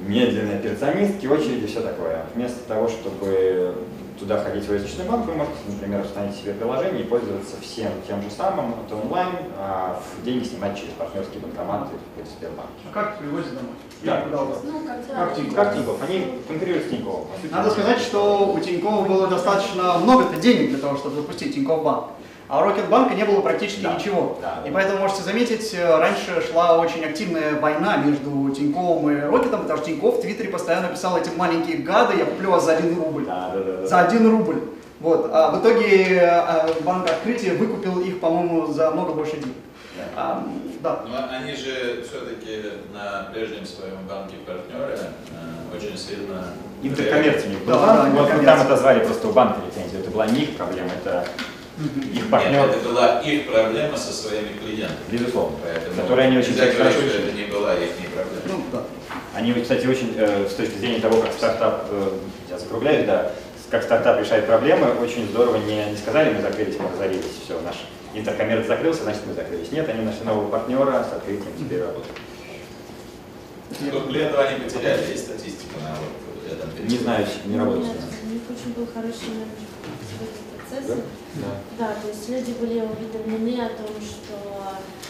медленные 0.00 0.58
операционистки, 0.58 1.26
очереди, 1.26 1.66
все 1.66 1.80
такое. 1.80 2.26
Вместо 2.34 2.60
того, 2.68 2.88
чтобы 2.88 3.74
туда 4.18 4.42
ходить 4.42 4.64
в 4.64 4.72
розничный 4.72 5.04
банк, 5.04 5.26
вы 5.26 5.34
можете, 5.34 5.58
например, 5.68 6.04
установить 6.04 6.36
себе 6.36 6.54
приложение 6.54 7.02
и 7.02 7.04
пользоваться 7.04 7.56
всем 7.60 7.90
тем 8.06 8.22
же 8.22 8.30
самым, 8.30 8.74
это 8.84 8.96
онлайн, 8.96 9.30
а 9.58 10.00
деньги 10.24 10.44
снимать 10.44 10.76
через 10.76 10.92
партнерские 10.94 11.40
банкоматы 11.40 11.94
в 12.16 12.38
Сбербанке. 12.38 12.72
А 12.90 12.94
как 12.94 13.18
привозят 13.18 13.54
домой? 13.54 13.74
Да. 14.02 14.20
Куда 14.22 14.42
у 14.42 14.46
вас? 14.46 14.58
Ну, 14.64 14.80
как 14.86 15.06
Как 15.16 15.36
Тинькофф? 15.36 15.54
Как 15.54 15.74
Тинькофф? 15.74 16.02
Они 16.08 16.42
конкурируют 16.48 16.86
с 16.86 16.90
Тиньковым. 16.90 17.26
Надо 17.50 17.70
сказать, 17.70 17.98
что 17.98 18.52
у 18.54 18.60
Тинькова 18.60 19.04
было 19.06 19.26
достаточно 19.28 19.98
много 19.98 20.34
денег 20.36 20.70
для 20.70 20.78
того, 20.78 20.96
чтобы 20.96 21.16
запустить 21.16 21.54
Тинькофф 21.54 21.82
Банк. 21.82 22.04
А 22.48 22.60
у 22.60 22.68
Рокетбанка 22.68 23.14
не 23.14 23.24
было 23.24 23.40
практически 23.40 23.82
Да. 23.82 23.94
ничего. 23.94 24.38
Да, 24.40 24.60
да. 24.62 24.68
И 24.68 24.72
поэтому 24.72 25.00
можете 25.00 25.22
заметить, 25.22 25.74
э, 25.74 25.98
раньше 25.98 26.42
шла 26.48 26.78
очень 26.78 27.04
активная 27.04 27.58
война 27.58 27.96
между 27.96 28.50
Тиньковым 28.54 29.10
и 29.10 29.20
Рокетом, 29.20 29.62
потому 29.62 29.78
что 29.78 29.86
Тиньков 29.86 30.18
в 30.18 30.20
Твиттере 30.20 30.48
постоянно 30.50 30.88
писал 30.88 31.16
эти 31.18 31.30
маленькие 31.36 31.78
гады, 31.78 32.16
я 32.16 32.24
куплю 32.24 32.52
вас 32.52 32.64
за 32.64 32.76
один 32.76 32.96
рубль. 32.96 33.26
Да, 33.26 33.50
да, 33.52 33.60
да, 33.60 33.76
да. 33.80 33.86
За 33.86 34.00
один 34.00 34.30
рубль. 34.30 34.60
Вот. 35.00 35.28
А 35.32 35.50
в 35.50 35.60
итоге 35.60 36.18
э, 36.18 36.82
банк 36.82 37.08
открытия 37.10 37.52
выкупил 37.52 38.00
их, 38.00 38.20
по-моему, 38.20 38.66
за 38.72 38.90
много 38.92 39.12
больше 39.12 39.32
денег. 39.38 39.54
Да. 39.96 40.04
А, 40.16 40.46
да. 40.82 41.00
Но 41.08 41.36
они 41.36 41.52
же 41.52 42.04
все-таки 42.08 42.62
на 42.94 43.28
прежнем 43.32 43.66
своем 43.66 43.96
банке 44.08 44.36
партнеры 44.46 44.98
э, 44.98 45.76
очень 45.76 45.98
сильно... 45.98 46.44
Интеркоммерция 46.82 47.48
у 47.48 47.50
них 47.54 47.64
была. 47.64 47.86
Да, 47.86 48.02
да, 48.04 48.10
вот 48.10 48.34
мы 48.34 48.44
там 48.44 48.60
отозвали 48.60 49.04
просто 49.04 49.28
у 49.28 49.32
банка 49.32 49.58
лицензию. 49.66 50.02
Это 50.02 50.10
была 50.10 50.26
не 50.26 50.42
их 50.42 50.56
проблема, 50.56 50.90
это 51.02 51.26
их 51.78 52.30
партнер, 52.30 52.52
Нет, 52.66 52.76
это 52.76 52.88
была 52.88 53.20
их 53.20 53.50
проблема 53.50 53.96
со 53.96 54.12
своими 54.12 54.56
клиентами. 54.58 54.96
безусловно. 55.10 55.58
Поэтому 55.62 55.96
Которые 56.02 56.28
они 56.28 56.38
очень 56.38 56.50
нельзя 56.52 56.72
хорошо 56.72 57.00
решили. 57.00 57.28
это 57.28 57.32
не 57.32 57.44
была 57.44 57.74
их 57.74 57.90
проблема. 58.14 58.42
Ну, 58.46 58.64
да. 58.72 58.84
Они, 59.34 59.52
кстати, 59.52 59.86
очень, 59.86 60.14
э, 60.16 60.46
с 60.48 60.54
точки 60.54 60.78
зрения 60.78 61.00
того, 61.00 61.20
как 61.20 61.32
стартап, 61.32 61.86
э, 61.90 62.10
я 62.48 62.58
закругляюсь, 62.58 63.06
да, 63.06 63.32
как 63.70 63.82
стартап 63.82 64.18
решает 64.20 64.46
проблемы, 64.46 64.92
очень 65.02 65.28
здорово 65.28 65.56
не, 65.58 65.84
не 65.90 65.96
сказали, 65.96 66.32
мы 66.32 66.40
закрылись, 66.40 66.78
мы 66.78 66.88
разорились, 66.90 67.24
все, 67.44 67.60
наш 67.60 67.76
интеркоммерц 68.14 68.66
закрылся, 68.66 69.02
значит 69.02 69.22
мы 69.26 69.34
закрылись. 69.34 69.70
Нет, 69.72 69.88
они 69.88 70.02
нашли 70.02 70.24
нового 70.24 70.48
партнера, 70.48 71.04
с 71.04 71.12
открытием 71.12 71.52
теперь 71.58 71.80
работают. 71.80 72.16
Сколько 73.70 74.10
лет 74.10 74.34
они 74.34 74.60
потеряли? 74.60 75.10
Есть 75.10 75.24
статистика 75.24 75.74
на 75.82 75.90
вот 75.96 76.52
этом 76.52 76.88
Не 76.88 76.98
знаю, 76.98 77.26
не 77.44 77.58
работают. 77.58 77.88
У 78.24 78.32
них 78.32 78.42
очень 78.48 78.72
был 78.72 78.86
хороший 78.86 79.28
менеджмент 79.28 79.65
процессе. 80.68 81.02
Да? 81.34 81.46
Да, 81.78 81.94
то 82.00 82.08
есть 82.08 82.28
люди 82.28 82.52
были 82.60 82.80
уведомлены 82.80 83.60
о 83.62 83.68
том, 83.68 83.88
что 84.00 84.34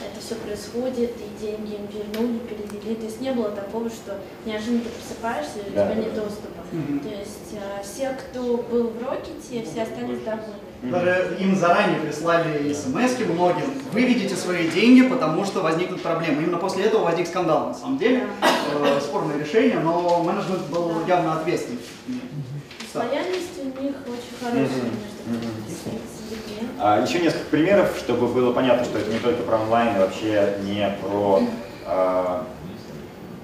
это 0.05 0.21
все 0.21 0.35
происходит, 0.37 1.13
и 1.17 1.41
деньги 1.45 1.75
им 1.75 1.87
вернули, 1.87 2.39
перевели. 2.39 2.95
То 2.97 3.05
есть 3.07 3.21
не 3.21 3.33
было 3.33 3.51
такого, 3.51 3.89
что 3.89 4.19
неожиданно 4.45 4.81
ты 4.81 4.89
просыпаешься, 4.91 5.59
и 5.67 5.71
у 5.71 5.75
Да, 5.75 5.87
тебя 5.87 5.95
да, 5.95 5.95
нет 5.95 6.15
да. 6.15 6.21
доступа. 6.23 6.63
Мгм. 6.73 7.01
То 7.01 7.09
есть 7.09 7.53
э, 7.53 7.83
все, 7.83 8.11
кто 8.19 8.57
был 8.57 8.89
в 8.91 9.03
Рокете, 9.03 9.65
все 9.65 9.83
остались 9.83 10.21
довольны. 10.21 10.67
Даже 10.83 11.37
им 11.41 11.57
заранее 11.57 12.01
прислали 12.01 12.73
смс 12.73 13.19
многим. 13.27 13.65
Вы 13.93 14.03
видите 14.03 14.37
свои 14.37 14.69
деньги, 14.69 15.03
потому 15.09 15.45
что 15.45 15.61
возникнут 15.61 16.03
проблемы. 16.03 16.43
Именно 16.43 16.59
после 16.59 16.85
этого 16.85 17.05
возник 17.05 17.27
скандал, 17.29 17.69
на 17.69 17.75
самом 17.75 17.99
деле. 17.99 18.27
Э, 18.43 19.01
спорное 19.01 19.39
решение, 19.39 19.79
но 19.79 20.23
менеджмент 20.23 20.67
был 20.71 21.07
явно 21.07 21.39
ответственный. 21.41 21.79
Да. 22.09 23.01
Лояльность 23.01 23.56
них 23.87 23.97
очень 24.07 24.39
хорошая 24.41 24.91
Мгм, 25.27 25.33
между 25.33 25.71
с- 25.71 26.31
людьми. 26.31 26.69
А, 26.81 27.03
еще 27.03 27.21
несколько 27.21 27.47
примеров, 27.51 27.97
чтобы 27.99 28.29
было 28.29 28.53
понятно, 28.53 28.85
что 28.85 28.99
это 28.99 29.11
не 29.11 29.19
только 29.19 29.43
про 29.43 29.59
онлайн, 29.59 29.97
и 29.97 29.99
вообще 29.99 30.57
не 30.65 30.89
про, 31.03 31.43
а, 31.87 32.47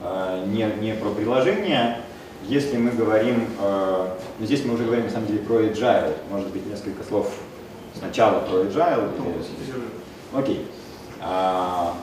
а, 0.02 0.44
не, 0.46 0.64
не 0.80 0.94
про 0.94 1.10
приложение. 1.10 1.98
Если 2.44 2.76
мы 2.76 2.90
говорим, 2.90 3.46
а, 3.60 4.16
ну, 4.38 4.46
здесь 4.46 4.64
мы 4.64 4.74
уже 4.74 4.84
говорим 4.84 5.04
на 5.04 5.10
самом 5.10 5.26
деле 5.26 5.38
про 5.40 5.60
agile, 5.60 6.14
может 6.30 6.48
быть 6.48 6.66
несколько 6.66 7.04
слов 7.04 7.30
сначала 7.98 8.40
про 8.40 8.62
agile. 8.62 9.10
или- 9.16 10.38
Окей. 10.40 10.66
А, 11.20 11.94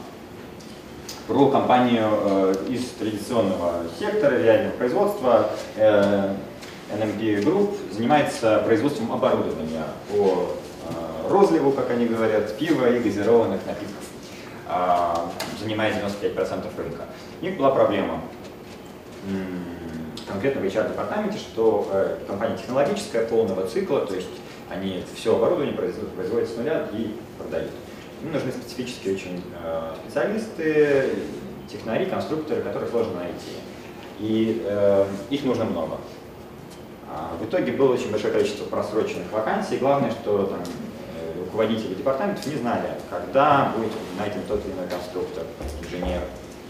про 1.28 1.48
компанию 1.50 2.08
э, 2.24 2.56
из 2.70 2.86
традиционного 2.98 3.84
сектора 4.00 4.36
реального 4.42 4.72
производства 4.78 5.50
NMP 6.94 7.44
Group 7.44 7.94
занимается 7.94 8.60
производством 8.66 9.12
оборудования 9.12 9.86
по 10.12 10.56
э, 10.90 11.30
розливу, 11.30 11.72
как 11.72 11.92
они 11.92 12.06
говорят, 12.06 12.58
пива 12.58 12.90
и 12.90 13.00
газированных 13.00 13.66
напитков. 13.66 14.04
А, 14.72 15.32
занимает 15.60 15.96
95% 15.96 16.68
рынка. 16.78 17.06
У 17.42 17.46
них 17.46 17.58
была 17.58 17.72
проблема. 17.72 18.22
конкретно 20.28 20.62
в 20.62 20.64
HR-департаменте, 20.64 21.40
что 21.40 21.90
э, 21.92 22.18
компания 22.28 22.56
технологическая, 22.56 23.26
полного 23.26 23.66
цикла, 23.66 24.06
то 24.06 24.14
есть 24.16 24.30
они 24.70 25.04
все 25.16 25.36
оборудование 25.36 25.74
производят, 25.74 26.12
производят 26.12 26.50
с 26.50 26.56
нуля 26.56 26.88
и 26.94 27.16
продают. 27.40 27.72
Им 28.22 28.32
нужны 28.32 28.52
специфические 28.52 29.16
очень 29.16 29.44
э, 29.64 29.94
специалисты, 30.04 31.10
технари, 31.72 32.06
конструкторы, 32.06 32.62
которых 32.62 32.90
сложно 32.90 33.16
найти. 33.16 33.58
И 34.20 34.62
э, 34.66 35.06
их 35.32 35.44
нужно 35.46 35.66
много. 35.66 35.98
А 37.12 37.36
в 37.40 37.46
итоге 37.46 37.72
было 37.72 37.94
очень 37.94 38.12
большое 38.12 38.32
количество 38.32 38.66
просроченных 38.66 39.32
вакансий. 39.32 39.78
Главное, 39.78 40.12
что 40.12 40.44
там, 40.44 40.60
э, 40.60 41.40
руководители 41.40 41.96
департаментов 41.96 42.46
не 42.46 42.58
знали, 42.58 42.92
когда 43.10 43.74
будет 43.76 43.92
найден 44.18 44.42
тот 44.48 44.64
или 44.64 44.74
иной 44.74 44.88
конструктор, 44.88 45.44
инженер. 45.82 46.22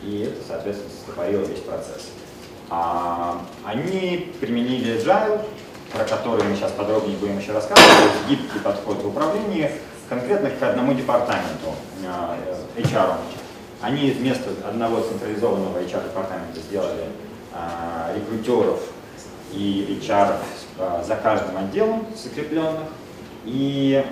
И 0.01 0.21
это, 0.21 0.37
соответственно, 0.47 0.91
стопорило 0.91 1.41
весь 1.41 1.59
процесс. 1.59 2.11
А, 2.69 3.41
они 3.65 4.31
применили 4.39 4.97
Agile, 4.97 5.41
про 5.91 6.05
который 6.05 6.43
мы 6.45 6.55
сейчас 6.55 6.71
подробнее 6.71 7.17
будем 7.17 7.37
еще 7.37 7.51
рассказывать, 7.51 8.13
гибкий 8.29 8.59
подход 8.59 9.01
в 9.01 9.07
управлении 9.07 9.69
конкретно 10.07 10.51
к 10.51 10.63
одному 10.63 10.93
департаменту, 10.93 11.75
э, 12.01 12.81
HR. 12.81 13.15
Они 13.81 14.11
вместо 14.11 14.51
одного 14.65 15.01
централизованного 15.01 15.79
HR-департамента 15.79 16.59
сделали 16.59 17.05
рекрутеров 18.15 18.79
и 19.53 19.99
HR 20.01 20.35
а, 20.77 21.03
за 21.03 21.15
каждым 21.15 21.57
отделом 21.57 22.05
закрепленных. 22.15 22.89
И 23.45 24.03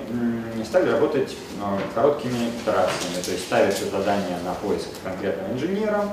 стали 0.66 0.90
работать 0.90 1.36
а, 1.62 1.78
короткими 1.94 2.50
итерациями, 2.50 3.22
то 3.24 3.32
есть 3.32 3.46
ставятся 3.46 3.90
задания 3.90 4.40
на 4.44 4.54
поиск 4.54 4.88
конкретного 5.04 5.54
инженера, 5.54 6.06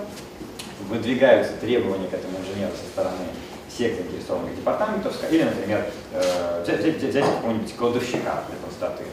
выдвигаются 0.88 1.52
требования 1.60 2.08
к 2.08 2.14
этому 2.14 2.38
инженеру 2.38 2.72
со 2.72 2.86
стороны 2.90 3.26
всех 3.74 3.96
заинтересованных 3.96 4.56
департаментов, 4.56 5.14
или, 5.30 5.42
например, 5.42 5.86
э, 6.12 6.62
взять, 6.62 6.80
взять, 6.80 7.02
взять 7.02 7.24
какого-нибудь 7.24 7.74
кладовщика 7.76 8.44
для 8.48 8.56
простоты. 8.62 9.04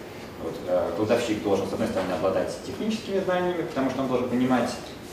Вот, 0.43 0.55
э, 0.67 0.91
кладовщик 0.95 1.43
должен, 1.43 1.67
с 1.67 1.73
одной 1.73 1.87
стороны, 1.87 2.13
обладать 2.13 2.55
техническими 2.65 3.19
знаниями, 3.19 3.63
потому 3.63 3.89
что 3.89 4.01
он 4.01 4.07
должен 4.07 4.29
понимать, 4.29 4.69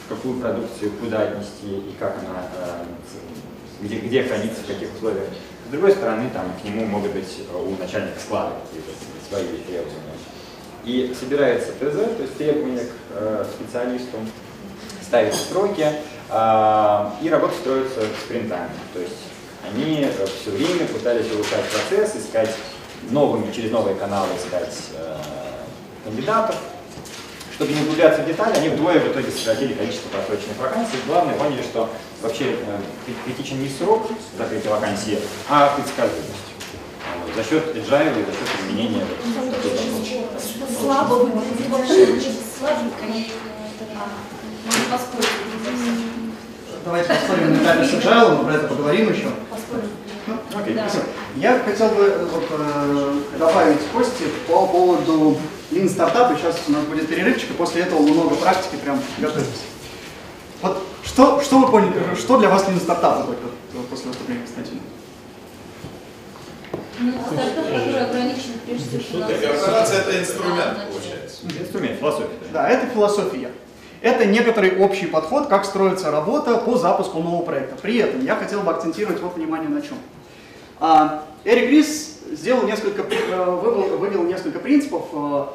какую 0.08 0.40
продукцию 0.40 0.92
куда 0.92 1.22
отнести 1.22 1.66
и 1.66 1.94
как 1.98 2.16
она, 2.18 2.42
э, 2.56 2.84
где, 3.80 3.98
где 3.98 4.22
хранится, 4.22 4.62
в 4.62 4.66
каких 4.66 4.94
условиях. 4.94 5.26
С 5.68 5.70
другой 5.70 5.92
стороны, 5.92 6.30
там, 6.32 6.52
к 6.60 6.64
нему 6.64 6.86
могут 6.86 7.12
быть 7.12 7.38
у 7.52 7.80
начальника 7.80 8.18
склада 8.18 8.54
какие-то 8.66 8.90
свои 9.28 9.44
требования. 9.66 10.16
И 10.84 11.14
собирается 11.18 11.72
ТЗ, 11.72 12.16
то 12.16 12.22
есть 12.22 12.36
требования 12.38 12.84
к 13.12 13.46
специалисту, 13.54 14.16
ставятся 15.02 15.40
сроки, 15.50 15.86
и 17.22 17.30
работа 17.30 17.54
строится 17.60 18.00
спринтами. 18.24 18.70
То 18.94 19.00
есть 19.00 19.16
они 19.70 20.02
э, 20.02 20.26
все 20.40 20.50
время 20.50 20.86
пытались 20.86 21.30
улучшать 21.32 21.64
процесс, 21.70 22.16
искать 22.16 22.54
новыми, 23.10 23.52
через 23.52 23.70
новые 23.70 23.96
каналы 23.96 24.28
искать 24.36 24.74
э, 24.94 25.16
кандидатов. 26.04 26.56
Чтобы 27.54 27.72
не 27.72 27.80
углубляться 27.80 28.22
в 28.22 28.26
детали, 28.26 28.56
они 28.56 28.68
вдвое 28.68 29.00
в 29.00 29.10
итоге 29.10 29.30
сократили 29.30 29.72
количество 29.74 30.08
просроченных 30.10 30.58
вакансий. 30.58 30.96
Главное, 31.06 31.34
поняли, 31.34 31.62
что 31.62 31.90
вообще 32.22 32.56
э, 32.66 32.78
критичен 33.24 33.62
не 33.62 33.68
срок 33.68 34.10
закрытия 34.36 34.70
вакансии, 34.70 35.18
а 35.48 35.74
предсказуемость. 35.76 36.48
Вот, 37.24 37.34
за 37.34 37.42
счет 37.48 37.76
agile 37.76 38.20
и 38.20 38.24
за 38.24 38.32
счет 38.32 38.48
применения 38.66 39.04
Слабо 40.80 41.14
выглядит, 41.14 41.66
слабенько. 42.58 43.04
Можно 44.64 44.84
поспорить. 44.90 45.28
Давайте 46.84 47.08
поспорим 47.08 47.52
на 47.52 47.62
этапе 47.62 47.84
с 47.84 47.92
agile, 47.92 48.36
мы 48.38 48.44
про 48.44 48.54
это 48.54 48.68
поговорим 48.68 49.12
еще. 49.12 49.28
Ну, 50.26 50.34
окей, 50.60 50.74
Да. 50.74 50.82
спасибо. 50.88 51.04
Я 51.36 51.58
хотел 51.60 51.88
бы 51.90 52.02
э, 52.04 52.26
вот, 52.26 52.44
э, 52.50 53.20
добавить 53.38 53.80
Кости 53.92 54.24
по 54.46 54.66
поводу 54.66 55.38
Lean 55.70 55.88
стартапа. 55.88 56.36
Сейчас 56.36 56.56
у 56.68 56.72
нас 56.72 56.84
будет 56.84 57.08
перерывчик, 57.08 57.50
и 57.50 57.54
после 57.54 57.82
этого 57.82 58.00
много 58.00 58.34
практики, 58.36 58.76
прям 58.82 59.00
готовимся. 59.18 59.50
Вот 60.60 60.78
что, 61.04 61.40
что 61.40 61.58
вы 61.58 61.70
поняли, 61.70 62.14
что 62.16 62.38
для 62.38 62.48
вас 62.48 62.66
Lean 62.68 62.80
стартап 62.80 63.26
только 63.26 63.42
вот 63.74 63.88
после 63.88 64.08
выступления 64.08 64.40
Константина? 64.40 64.80
Ну, 67.00 67.12
стартап, 67.12 67.64
который 67.64 68.04
ограничен 68.04 68.52
прежде 68.66 68.98
всего 68.98 69.20
корпорация 69.20 70.00
это 70.00 70.20
инструмент, 70.20 70.78
получается. 70.90 71.46
инструмент, 71.60 71.98
философия. 72.00 72.28
Да, 72.52 72.68
это 72.68 72.86
философия. 72.86 73.50
Это 74.00 74.24
некоторый 74.24 74.78
общий 74.78 75.06
подход, 75.06 75.46
как 75.46 75.64
строится 75.64 76.10
работа 76.10 76.56
по 76.58 76.76
запуску 76.76 77.18
нового 77.20 77.42
проекта. 77.42 77.76
При 77.80 77.98
этом 77.98 78.24
я 78.24 78.36
хотел 78.36 78.62
бы 78.62 78.70
акцентировать 78.70 79.20
вот 79.20 79.36
внимание 79.36 79.68
на 79.68 79.80
чем. 79.80 79.98
А, 80.80 81.24
Эрик 81.44 81.70
Рис 81.70 82.18
сделал 82.30 82.64
несколько, 82.64 83.02
э, 83.02 83.44
вывел, 83.44 83.96
вывел 83.98 84.22
несколько 84.24 84.58
принципов, 84.58 85.06
э, 85.12 85.46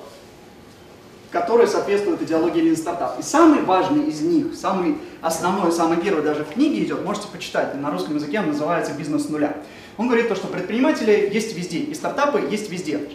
которые 1.33 1.67
соответствуют 1.67 2.21
идеологии 2.21 2.61
Lean. 2.61 3.19
И 3.19 3.23
самый 3.23 3.63
важный 3.63 4.05
из 4.05 4.21
них, 4.21 4.55
самый 4.55 4.99
основной, 5.19 5.71
самый 5.71 5.97
первый 5.97 6.23
даже 6.23 6.45
в 6.45 6.53
книге 6.53 6.83
идет, 6.83 7.03
можете 7.03 7.27
почитать, 7.27 7.73
на 7.75 7.89
русском 7.89 8.15
языке 8.15 8.39
он 8.39 8.47
называется 8.47 8.93
«Бизнес 8.93 9.25
с 9.25 9.29
нуля». 9.29 9.57
Он 9.97 10.07
говорит 10.07 10.29
то, 10.29 10.35
что 10.35 10.47
предприниматели 10.47 11.29
есть 11.33 11.57
везде, 11.57 11.79
и 11.79 11.93
стартапы 11.95 12.47
есть 12.51 12.69
везде. 12.69 13.09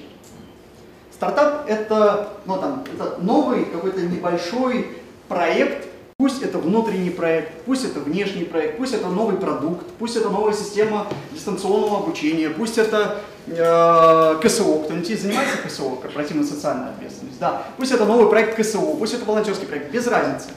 Стартап 1.13 1.69
это, 1.69 2.31
ну, 2.45 2.57
там, 2.57 2.85
это 2.93 3.19
новый 3.23 3.65
какой-то 3.65 4.01
небольшой 4.01 4.89
проект, 5.29 5.88
пусть 6.21 6.43
это 6.43 6.59
внутренний 6.59 7.11
проект, 7.11 7.63
пусть 7.65 7.85
это 7.85 8.01
внешний 8.01 8.43
проект, 8.43 8.77
пусть 8.77 8.93
это 8.93 9.07
новый 9.07 9.37
продукт, 9.37 9.87
пусть 10.01 10.17
это 10.17 10.31
новая 10.31 10.53
система 10.53 11.07
дистанционного 11.33 11.99
обучения, 11.99 12.51
пусть 12.51 12.77
это 12.77 13.21
э, 13.47 14.41
КСО, 14.43 14.81
кто-нибудь 14.81 15.21
занимается 15.21 15.59
КСО, 15.59 15.91
корпоративная 16.03 16.45
социальная 16.45 16.91
ответственность, 16.91 17.39
да, 17.39 17.63
пусть 17.77 17.93
это 17.93 18.05
новый 18.05 18.29
проект 18.29 18.59
КСО, 18.59 18.81
пусть 18.99 19.15
это 19.15 19.25
волонтерский 19.27 19.69
проект, 19.69 19.93
без 19.93 20.09
разницы. 20.09 20.49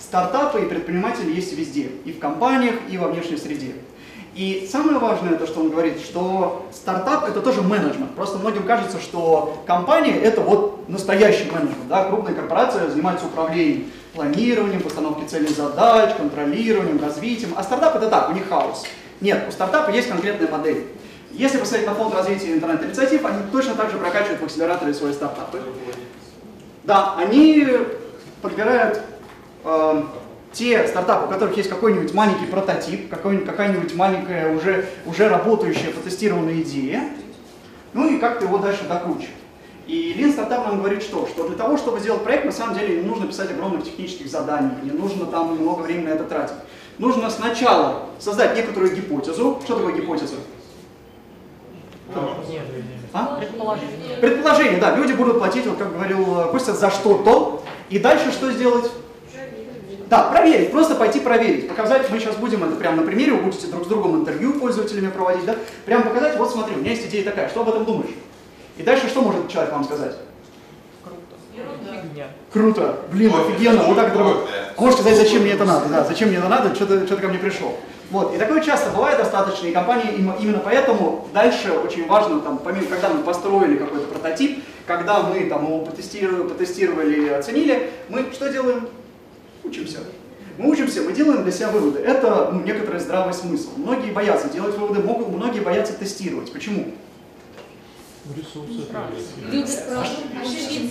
Стартапы 0.00 0.62
и 0.62 0.66
предприниматели 0.66 1.32
есть 1.32 1.52
везде, 1.52 1.92
и 2.04 2.10
в 2.10 2.18
компаниях, 2.18 2.74
и 2.90 2.98
во 2.98 3.06
внешней 3.06 3.36
среде. 3.36 3.74
И 4.34 4.68
самое 4.68 4.98
важное, 4.98 5.36
то, 5.36 5.46
что 5.46 5.60
он 5.60 5.70
говорит, 5.70 6.00
что 6.00 6.66
стартап 6.72 7.28
это 7.28 7.40
тоже 7.40 7.62
менеджмент. 7.62 8.16
Просто 8.16 8.38
многим 8.38 8.64
кажется, 8.64 8.98
что 8.98 9.62
компания 9.64 10.18
это 10.18 10.40
вот 10.40 10.88
настоящий 10.88 11.48
менеджмент. 11.52 11.86
Да? 11.88 12.06
Крупная 12.06 12.34
корпорация 12.34 12.90
занимается 12.90 13.26
управлением, 13.26 13.92
планированием, 14.14 14.80
постановкой 14.80 15.26
целей 15.26 15.52
задач, 15.52 16.14
контролированием, 16.16 17.00
развитием. 17.00 17.52
А 17.56 17.62
стартап 17.62 17.96
это 17.96 18.08
так, 18.08 18.30
у 18.30 18.32
них 18.32 18.48
хаос. 18.48 18.84
Нет, 19.20 19.44
у 19.48 19.52
стартапа 19.52 19.90
есть 19.90 20.08
конкретная 20.08 20.48
модель. 20.48 20.86
Если 21.32 21.58
посмотреть 21.58 21.88
на 21.88 21.94
фонд 21.94 22.14
развития 22.14 22.54
интернет-инициатив, 22.54 23.24
они 23.24 23.38
точно 23.50 23.74
так 23.74 23.90
же 23.90 23.98
прокачивают 23.98 24.40
в 24.40 24.44
акселераторе 24.44 24.94
свои 24.94 25.12
стартапы. 25.12 25.60
Да, 26.84 27.16
они 27.16 27.66
подбирают 28.40 29.00
э, 29.64 30.02
те 30.52 30.86
стартапы, 30.86 31.26
у 31.26 31.28
которых 31.28 31.56
есть 31.56 31.68
какой-нибудь 31.68 32.14
маленький 32.14 32.46
прототип, 32.46 33.10
какой-нибудь, 33.10 33.46
какая-нибудь 33.46 33.94
маленькая 33.94 34.54
уже, 34.54 34.88
уже 35.06 35.28
работающая, 35.28 35.90
протестированная 35.90 36.60
идея, 36.60 37.08
ну 37.94 38.08
и 38.08 38.18
как-то 38.18 38.44
его 38.44 38.58
дальше 38.58 38.84
докручивать. 38.88 39.30
И 39.86 40.14
Lean 40.18 40.32
стартап 40.32 40.66
нам 40.66 40.78
говорит 40.78 41.02
что? 41.02 41.26
Что 41.26 41.46
для 41.46 41.56
того, 41.56 41.76
чтобы 41.76 42.00
сделать 42.00 42.22
проект, 42.22 42.46
на 42.46 42.52
самом 42.52 42.74
деле 42.78 43.02
не 43.02 43.06
нужно 43.06 43.26
писать 43.26 43.50
огромных 43.50 43.84
технических 43.84 44.28
заданий, 44.28 44.70
не 44.82 44.90
нужно 44.90 45.26
там 45.26 45.56
много 45.56 45.82
времени 45.82 46.06
на 46.06 46.10
это 46.10 46.24
тратить. 46.24 46.56
Нужно 46.98 47.28
сначала 47.28 48.06
создать 48.18 48.56
некоторую 48.56 48.94
гипотезу. 48.94 49.60
Что 49.64 49.76
такое 49.76 49.94
гипотеза? 49.94 50.36
А? 53.12 53.36
Предположение. 53.38 54.16
Предположение, 54.20 54.80
да, 54.80 54.96
люди 54.96 55.12
будут 55.12 55.38
платить, 55.38 55.66
вот 55.66 55.78
как 55.78 55.92
говорил 55.92 56.40
э, 56.40 56.48
Костя, 56.50 56.72
за 56.72 56.90
что-то, 56.90 57.62
и 57.88 57.98
дальше 57.98 58.32
что 58.32 58.50
сделать? 58.50 58.90
Да, 60.10 60.24
проверить, 60.24 60.70
просто 60.70 60.94
пойти 60.96 61.20
проверить, 61.20 61.68
показать, 61.68 62.10
мы 62.10 62.18
сейчас 62.18 62.36
будем 62.36 62.62
это 62.62 62.76
прямо 62.76 62.98
на 62.98 63.02
примере, 63.02 63.32
вы 63.32 63.42
будете 63.42 63.68
друг 63.68 63.84
с 63.84 63.86
другом 63.86 64.16
интервью 64.16 64.54
пользователями 64.54 65.10
проводить, 65.10 65.46
да, 65.46 65.56
прям 65.86 66.02
показать, 66.02 66.36
вот 66.36 66.50
смотри, 66.50 66.74
у 66.74 66.78
меня 66.80 66.90
есть 66.90 67.06
идея 67.06 67.24
такая, 67.24 67.48
что 67.48 67.62
об 67.62 67.68
этом 67.68 67.84
думаешь? 67.84 68.10
И 68.76 68.82
дальше 68.82 69.08
что 69.08 69.22
может 69.22 69.48
человек 69.48 69.72
вам 69.72 69.84
сказать? 69.84 70.16
Круто, 72.52 72.96
блин, 73.12 73.32
офигенно, 73.34 73.82
вот 73.84 73.96
так 73.96 74.08
это 74.08 74.18
работает. 74.18 74.48
А 74.76 74.80
Можешь 74.80 75.00
сказать, 75.00 75.18
зачем 75.18 75.42
мне 75.42 75.52
это 75.52 75.64
надо, 75.64 75.88
да, 75.88 76.04
зачем 76.04 76.28
мне 76.28 76.38
это 76.38 76.48
надо, 76.48 76.74
что 76.74 76.86
ты, 76.86 77.06
что 77.06 77.16
ко 77.16 77.28
мне 77.28 77.38
пришел. 77.38 77.76
Вот, 78.10 78.34
и 78.34 78.38
такое 78.38 78.60
часто 78.60 78.90
бывает 78.90 79.18
достаточно, 79.18 79.66
и 79.66 79.72
компании 79.72 80.12
им- 80.14 80.34
именно 80.40 80.58
поэтому 80.58 81.26
дальше 81.32 81.72
очень 81.72 82.06
важно, 82.06 82.40
там, 82.40 82.58
помимо, 82.58 82.86
когда 82.86 83.08
мы 83.08 83.22
построили 83.22 83.76
какой-то 83.76 84.06
прототип, 84.06 84.62
когда 84.86 85.22
мы 85.22 85.48
там 85.48 85.64
его 85.64 85.80
потестировали, 85.84 86.48
потестировали, 86.48 87.28
оценили, 87.30 87.90
мы 88.08 88.26
что 88.32 88.50
делаем? 88.52 88.88
Учимся. 89.62 89.98
Мы 90.58 90.70
учимся, 90.70 91.02
мы 91.02 91.12
делаем 91.12 91.42
для 91.42 91.50
себя 91.50 91.68
выводы. 91.68 92.00
Это 92.00 92.50
ну, 92.52 92.60
некоторый 92.60 93.00
здравый 93.00 93.34
смысл. 93.34 93.70
Многие 93.76 94.12
боятся 94.12 94.48
делать 94.48 94.76
выводы, 94.78 95.00
могут, 95.00 95.28
многие 95.28 95.60
боятся 95.60 95.94
тестировать. 95.94 96.52
Почему? 96.52 96.92
Ресурсы 98.34 98.86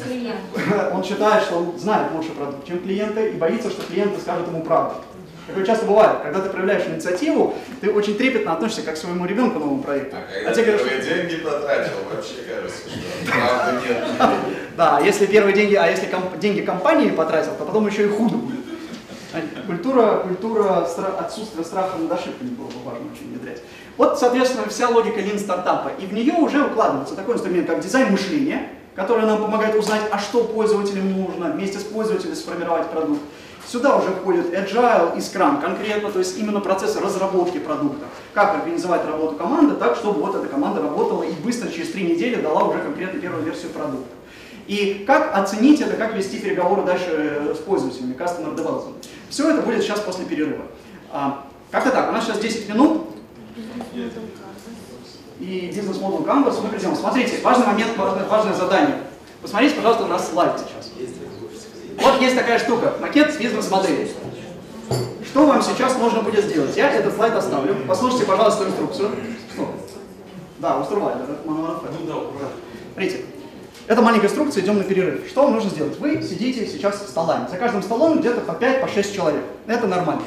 клиент. 0.03 0.37
Он 0.93 1.03
считает, 1.03 1.43
что 1.43 1.57
он 1.57 1.79
знает 1.79 2.11
лучше 2.13 2.29
продукт, 2.31 2.67
чем 2.67 2.79
клиенты, 2.79 3.29
и 3.29 3.33
боится, 3.33 3.71
что 3.71 3.81
клиенты 3.81 4.21
скажут 4.21 4.47
ему 4.47 4.61
правду. 4.61 5.01
Такое 5.47 5.65
часто 5.65 5.85
бывает. 5.85 6.21
Когда 6.23 6.41
ты 6.41 6.49
проявляешь 6.49 6.87
инициативу, 6.87 7.55
ты 7.81 7.91
очень 7.91 8.15
трепетно 8.15 8.53
относишься 8.53 8.83
как 8.83 8.93
к 8.93 8.97
своему 8.97 9.25
ребенку 9.25 9.59
новому 9.59 9.81
проекту. 9.83 10.15
А 10.15 10.49
А 10.49 10.53
тебе 10.53 10.65
говорят, 10.65 10.87
первые 10.87 11.01
деньги 11.01 11.35
потратил, 11.43 11.93
вообще 12.09 12.35
кажется, 12.47 12.89
что 12.89 13.31
правда 13.31 13.81
нет. 13.87 14.07
Да, 14.77 14.99
если 15.01 15.27
первые 15.27 15.53
деньги, 15.53 15.75
а 15.75 15.87
если 15.87 16.09
деньги 16.39 16.61
компании 16.61 17.09
потратил, 17.11 17.51
то 17.57 17.65
потом 17.65 17.85
еще 17.87 18.05
и 18.05 18.09
худо 18.09 18.37
будет. 18.37 18.62
Культура, 19.65 20.17
культура 20.17 20.87
стра- 20.87 21.17
отсутствия 21.17 21.63
страха 21.63 21.97
над 21.97 22.11
ошибками 22.11 22.49
было 22.49 22.67
бы 22.67 22.79
важно 22.85 23.05
очень 23.11 23.29
внедрять. 23.29 23.61
Вот, 23.97 24.19
соответственно, 24.19 24.67
вся 24.69 24.89
логика 24.89 25.19
лин 25.19 25.39
стартапа. 25.39 25.91
И 25.99 26.05
в 26.05 26.13
нее 26.13 26.33
уже 26.33 26.63
укладывается 26.65 27.15
такой 27.15 27.35
инструмент, 27.35 27.67
как 27.67 27.79
дизайн 27.79 28.11
мышления, 28.11 28.69
который 28.95 29.25
нам 29.25 29.41
помогает 29.41 29.75
узнать, 29.75 30.01
а 30.11 30.19
что 30.19 30.43
пользователям 30.43 31.11
нужно, 31.11 31.51
вместе 31.51 31.79
с 31.79 31.83
пользователем 31.83 32.35
сформировать 32.35 32.87
продукт. 32.89 33.21
Сюда 33.65 33.95
уже 33.95 34.09
входит 34.09 34.53
Agile 34.53 35.17
и 35.17 35.19
Scrum 35.19 35.61
конкретно, 35.61 36.11
то 36.11 36.19
есть 36.19 36.37
именно 36.37 36.59
процесс 36.59 36.95
разработки 36.97 37.57
продукта. 37.59 38.05
Как 38.33 38.55
организовать 38.55 39.05
работу 39.05 39.35
команды 39.35 39.75
так, 39.75 39.95
чтобы 39.95 40.19
вот 40.21 40.35
эта 40.35 40.47
команда 40.47 40.81
работала 40.81 41.23
и 41.23 41.31
быстро 41.31 41.69
через 41.71 41.91
три 41.91 42.03
недели 42.03 42.35
дала 42.41 42.65
уже 42.65 42.79
конкретно 42.79 43.19
первую 43.19 43.43
версию 43.43 43.71
продукта. 43.71 44.13
И 44.67 45.03
как 45.07 45.35
оценить 45.35 45.81
это, 45.81 45.95
как 45.95 46.13
вести 46.13 46.39
переговоры 46.39 46.83
дальше 46.83 47.07
э, 47.09 47.55
с 47.55 47.59
пользователями, 47.59 48.13
Customer 48.13 48.55
Development. 48.55 49.02
Все 49.29 49.49
это 49.49 49.61
будет 49.61 49.81
сейчас 49.81 49.99
после 49.99 50.25
перерыва. 50.25 50.65
А, 51.11 51.45
Как-то 51.71 51.91
так, 51.91 52.09
у 52.09 52.11
нас 52.11 52.25
сейчас 52.25 52.39
10 52.39 52.69
минут, 52.69 53.07
и 55.39 55.71
бизнес-модул 55.75 56.25
Canvas 56.25 56.61
мы 56.61 56.69
придем. 56.69 56.95
Смотрите, 56.95 57.41
важный 57.41 57.65
момент, 57.65 57.97
важное, 57.97 58.25
важное 58.25 58.53
задание. 58.53 58.97
Посмотрите, 59.41 59.75
пожалуйста, 59.75 60.05
у 60.05 60.07
нас 60.07 60.29
слайд 60.29 60.53
сейчас. 60.59 60.91
Вот 61.99 62.21
есть 62.21 62.35
такая 62.35 62.59
штука, 62.59 62.93
макет 63.01 63.33
с 63.33 63.37
бизнес-моделью. 63.37 64.07
Что 65.25 65.45
вам 65.45 65.61
сейчас 65.61 65.97
нужно 65.97 66.21
будет 66.21 66.45
сделать? 66.45 66.77
Я 66.77 66.91
этот 66.91 67.15
слайд 67.15 67.33
оставлю. 67.33 67.75
Послушайте, 67.87 68.25
пожалуйста, 68.25 68.65
инструкцию. 68.65 69.11
Что? 69.53 69.73
Да, 70.59 70.79
устроили, 70.79 71.23
это 71.23 71.39
Manual 71.45 71.81
FF. 71.81 72.47
Смотрите, 72.93 73.25
это 73.87 74.01
маленькая 74.01 74.27
инструкция, 74.27 74.63
идем 74.63 74.77
на 74.77 74.83
перерыв. 74.83 75.27
Что 75.27 75.43
вам 75.43 75.55
нужно 75.55 75.69
сделать? 75.69 75.99
Вы 75.99 76.21
сидите 76.21 76.65
сейчас 76.65 77.05
столами. 77.07 77.47
За 77.49 77.57
каждым 77.57 77.83
столом 77.83 78.19
где-то 78.19 78.41
по 78.41 78.51
5-6 78.51 78.81
по 78.81 79.13
человек. 79.13 79.43
Это 79.67 79.87
нормально. 79.87 80.23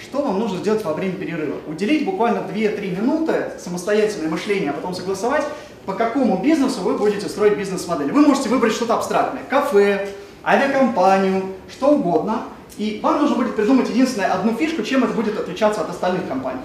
Что 0.00 0.22
вам 0.22 0.38
нужно 0.38 0.58
сделать 0.58 0.84
во 0.84 0.92
время 0.92 1.14
перерыва? 1.14 1.56
Уделить 1.66 2.04
буквально 2.04 2.38
2-3 2.38 3.00
минуты 3.00 3.52
самостоятельное 3.58 4.28
мышление, 4.28 4.70
а 4.70 4.72
потом 4.74 4.94
согласовать, 4.94 5.44
по 5.86 5.94
какому 5.94 6.42
бизнесу 6.42 6.82
вы 6.82 6.98
будете 6.98 7.28
строить 7.28 7.56
бизнес-модель. 7.56 8.12
Вы 8.12 8.20
можете 8.20 8.50
выбрать 8.50 8.74
что-то 8.74 8.94
абстрактное. 8.94 9.42
Кафе, 9.48 10.08
авиакомпанию, 10.44 11.44
что 11.70 11.88
угодно. 11.88 12.42
И 12.76 13.00
вам 13.02 13.22
нужно 13.22 13.36
будет 13.36 13.56
придумать 13.56 13.88
единственное 13.88 14.32
одну 14.32 14.52
фишку, 14.54 14.82
чем 14.82 15.02
это 15.04 15.14
будет 15.14 15.38
отличаться 15.38 15.80
от 15.80 15.90
остальных 15.90 16.28
компаний. 16.28 16.60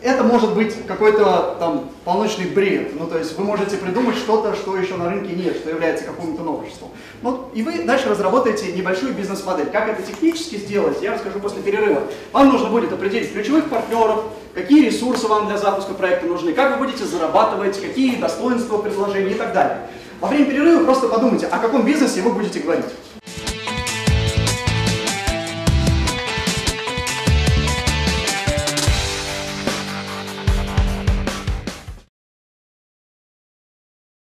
Это 0.00 0.22
может 0.22 0.54
быть 0.54 0.86
какой-то 0.86 1.56
там 1.58 1.90
полночный 2.04 2.46
бред. 2.46 2.92
Ну, 2.98 3.08
то 3.08 3.18
есть 3.18 3.36
вы 3.36 3.44
можете 3.44 3.76
придумать 3.76 4.16
что-то, 4.16 4.54
что 4.54 4.76
еще 4.76 4.94
на 4.94 5.10
рынке 5.10 5.34
нет, 5.34 5.56
что 5.56 5.70
является 5.70 6.04
каким-то 6.04 6.42
новшеством. 6.42 6.90
Ну, 7.22 7.48
и 7.52 7.62
вы 7.62 7.82
дальше 7.82 8.08
разработаете 8.08 8.72
небольшую 8.72 9.12
бизнес-модель. 9.14 9.66
Как 9.66 9.88
это 9.88 10.02
технически 10.02 10.54
сделать, 10.56 11.02
я 11.02 11.14
расскажу 11.14 11.40
после 11.40 11.62
перерыва. 11.62 12.02
Вам 12.32 12.48
нужно 12.48 12.68
будет 12.68 12.92
определить 12.92 13.32
ключевых 13.32 13.68
партнеров, 13.68 14.24
какие 14.54 14.86
ресурсы 14.86 15.26
вам 15.26 15.48
для 15.48 15.58
запуска 15.58 15.94
проекта 15.94 16.26
нужны, 16.26 16.52
как 16.52 16.78
вы 16.78 16.86
будете 16.86 17.04
зарабатывать, 17.04 17.80
какие 17.80 18.20
достоинства 18.20 18.78
предложений 18.78 19.32
и 19.32 19.34
так 19.34 19.52
далее. 19.52 19.88
Во 20.20 20.28
время 20.28 20.46
перерыва 20.46 20.84
просто 20.84 21.08
подумайте, 21.08 21.46
о 21.46 21.58
каком 21.58 21.84
бизнесе 21.84 22.22
вы 22.22 22.30
будете 22.30 22.60
говорить. 22.60 22.86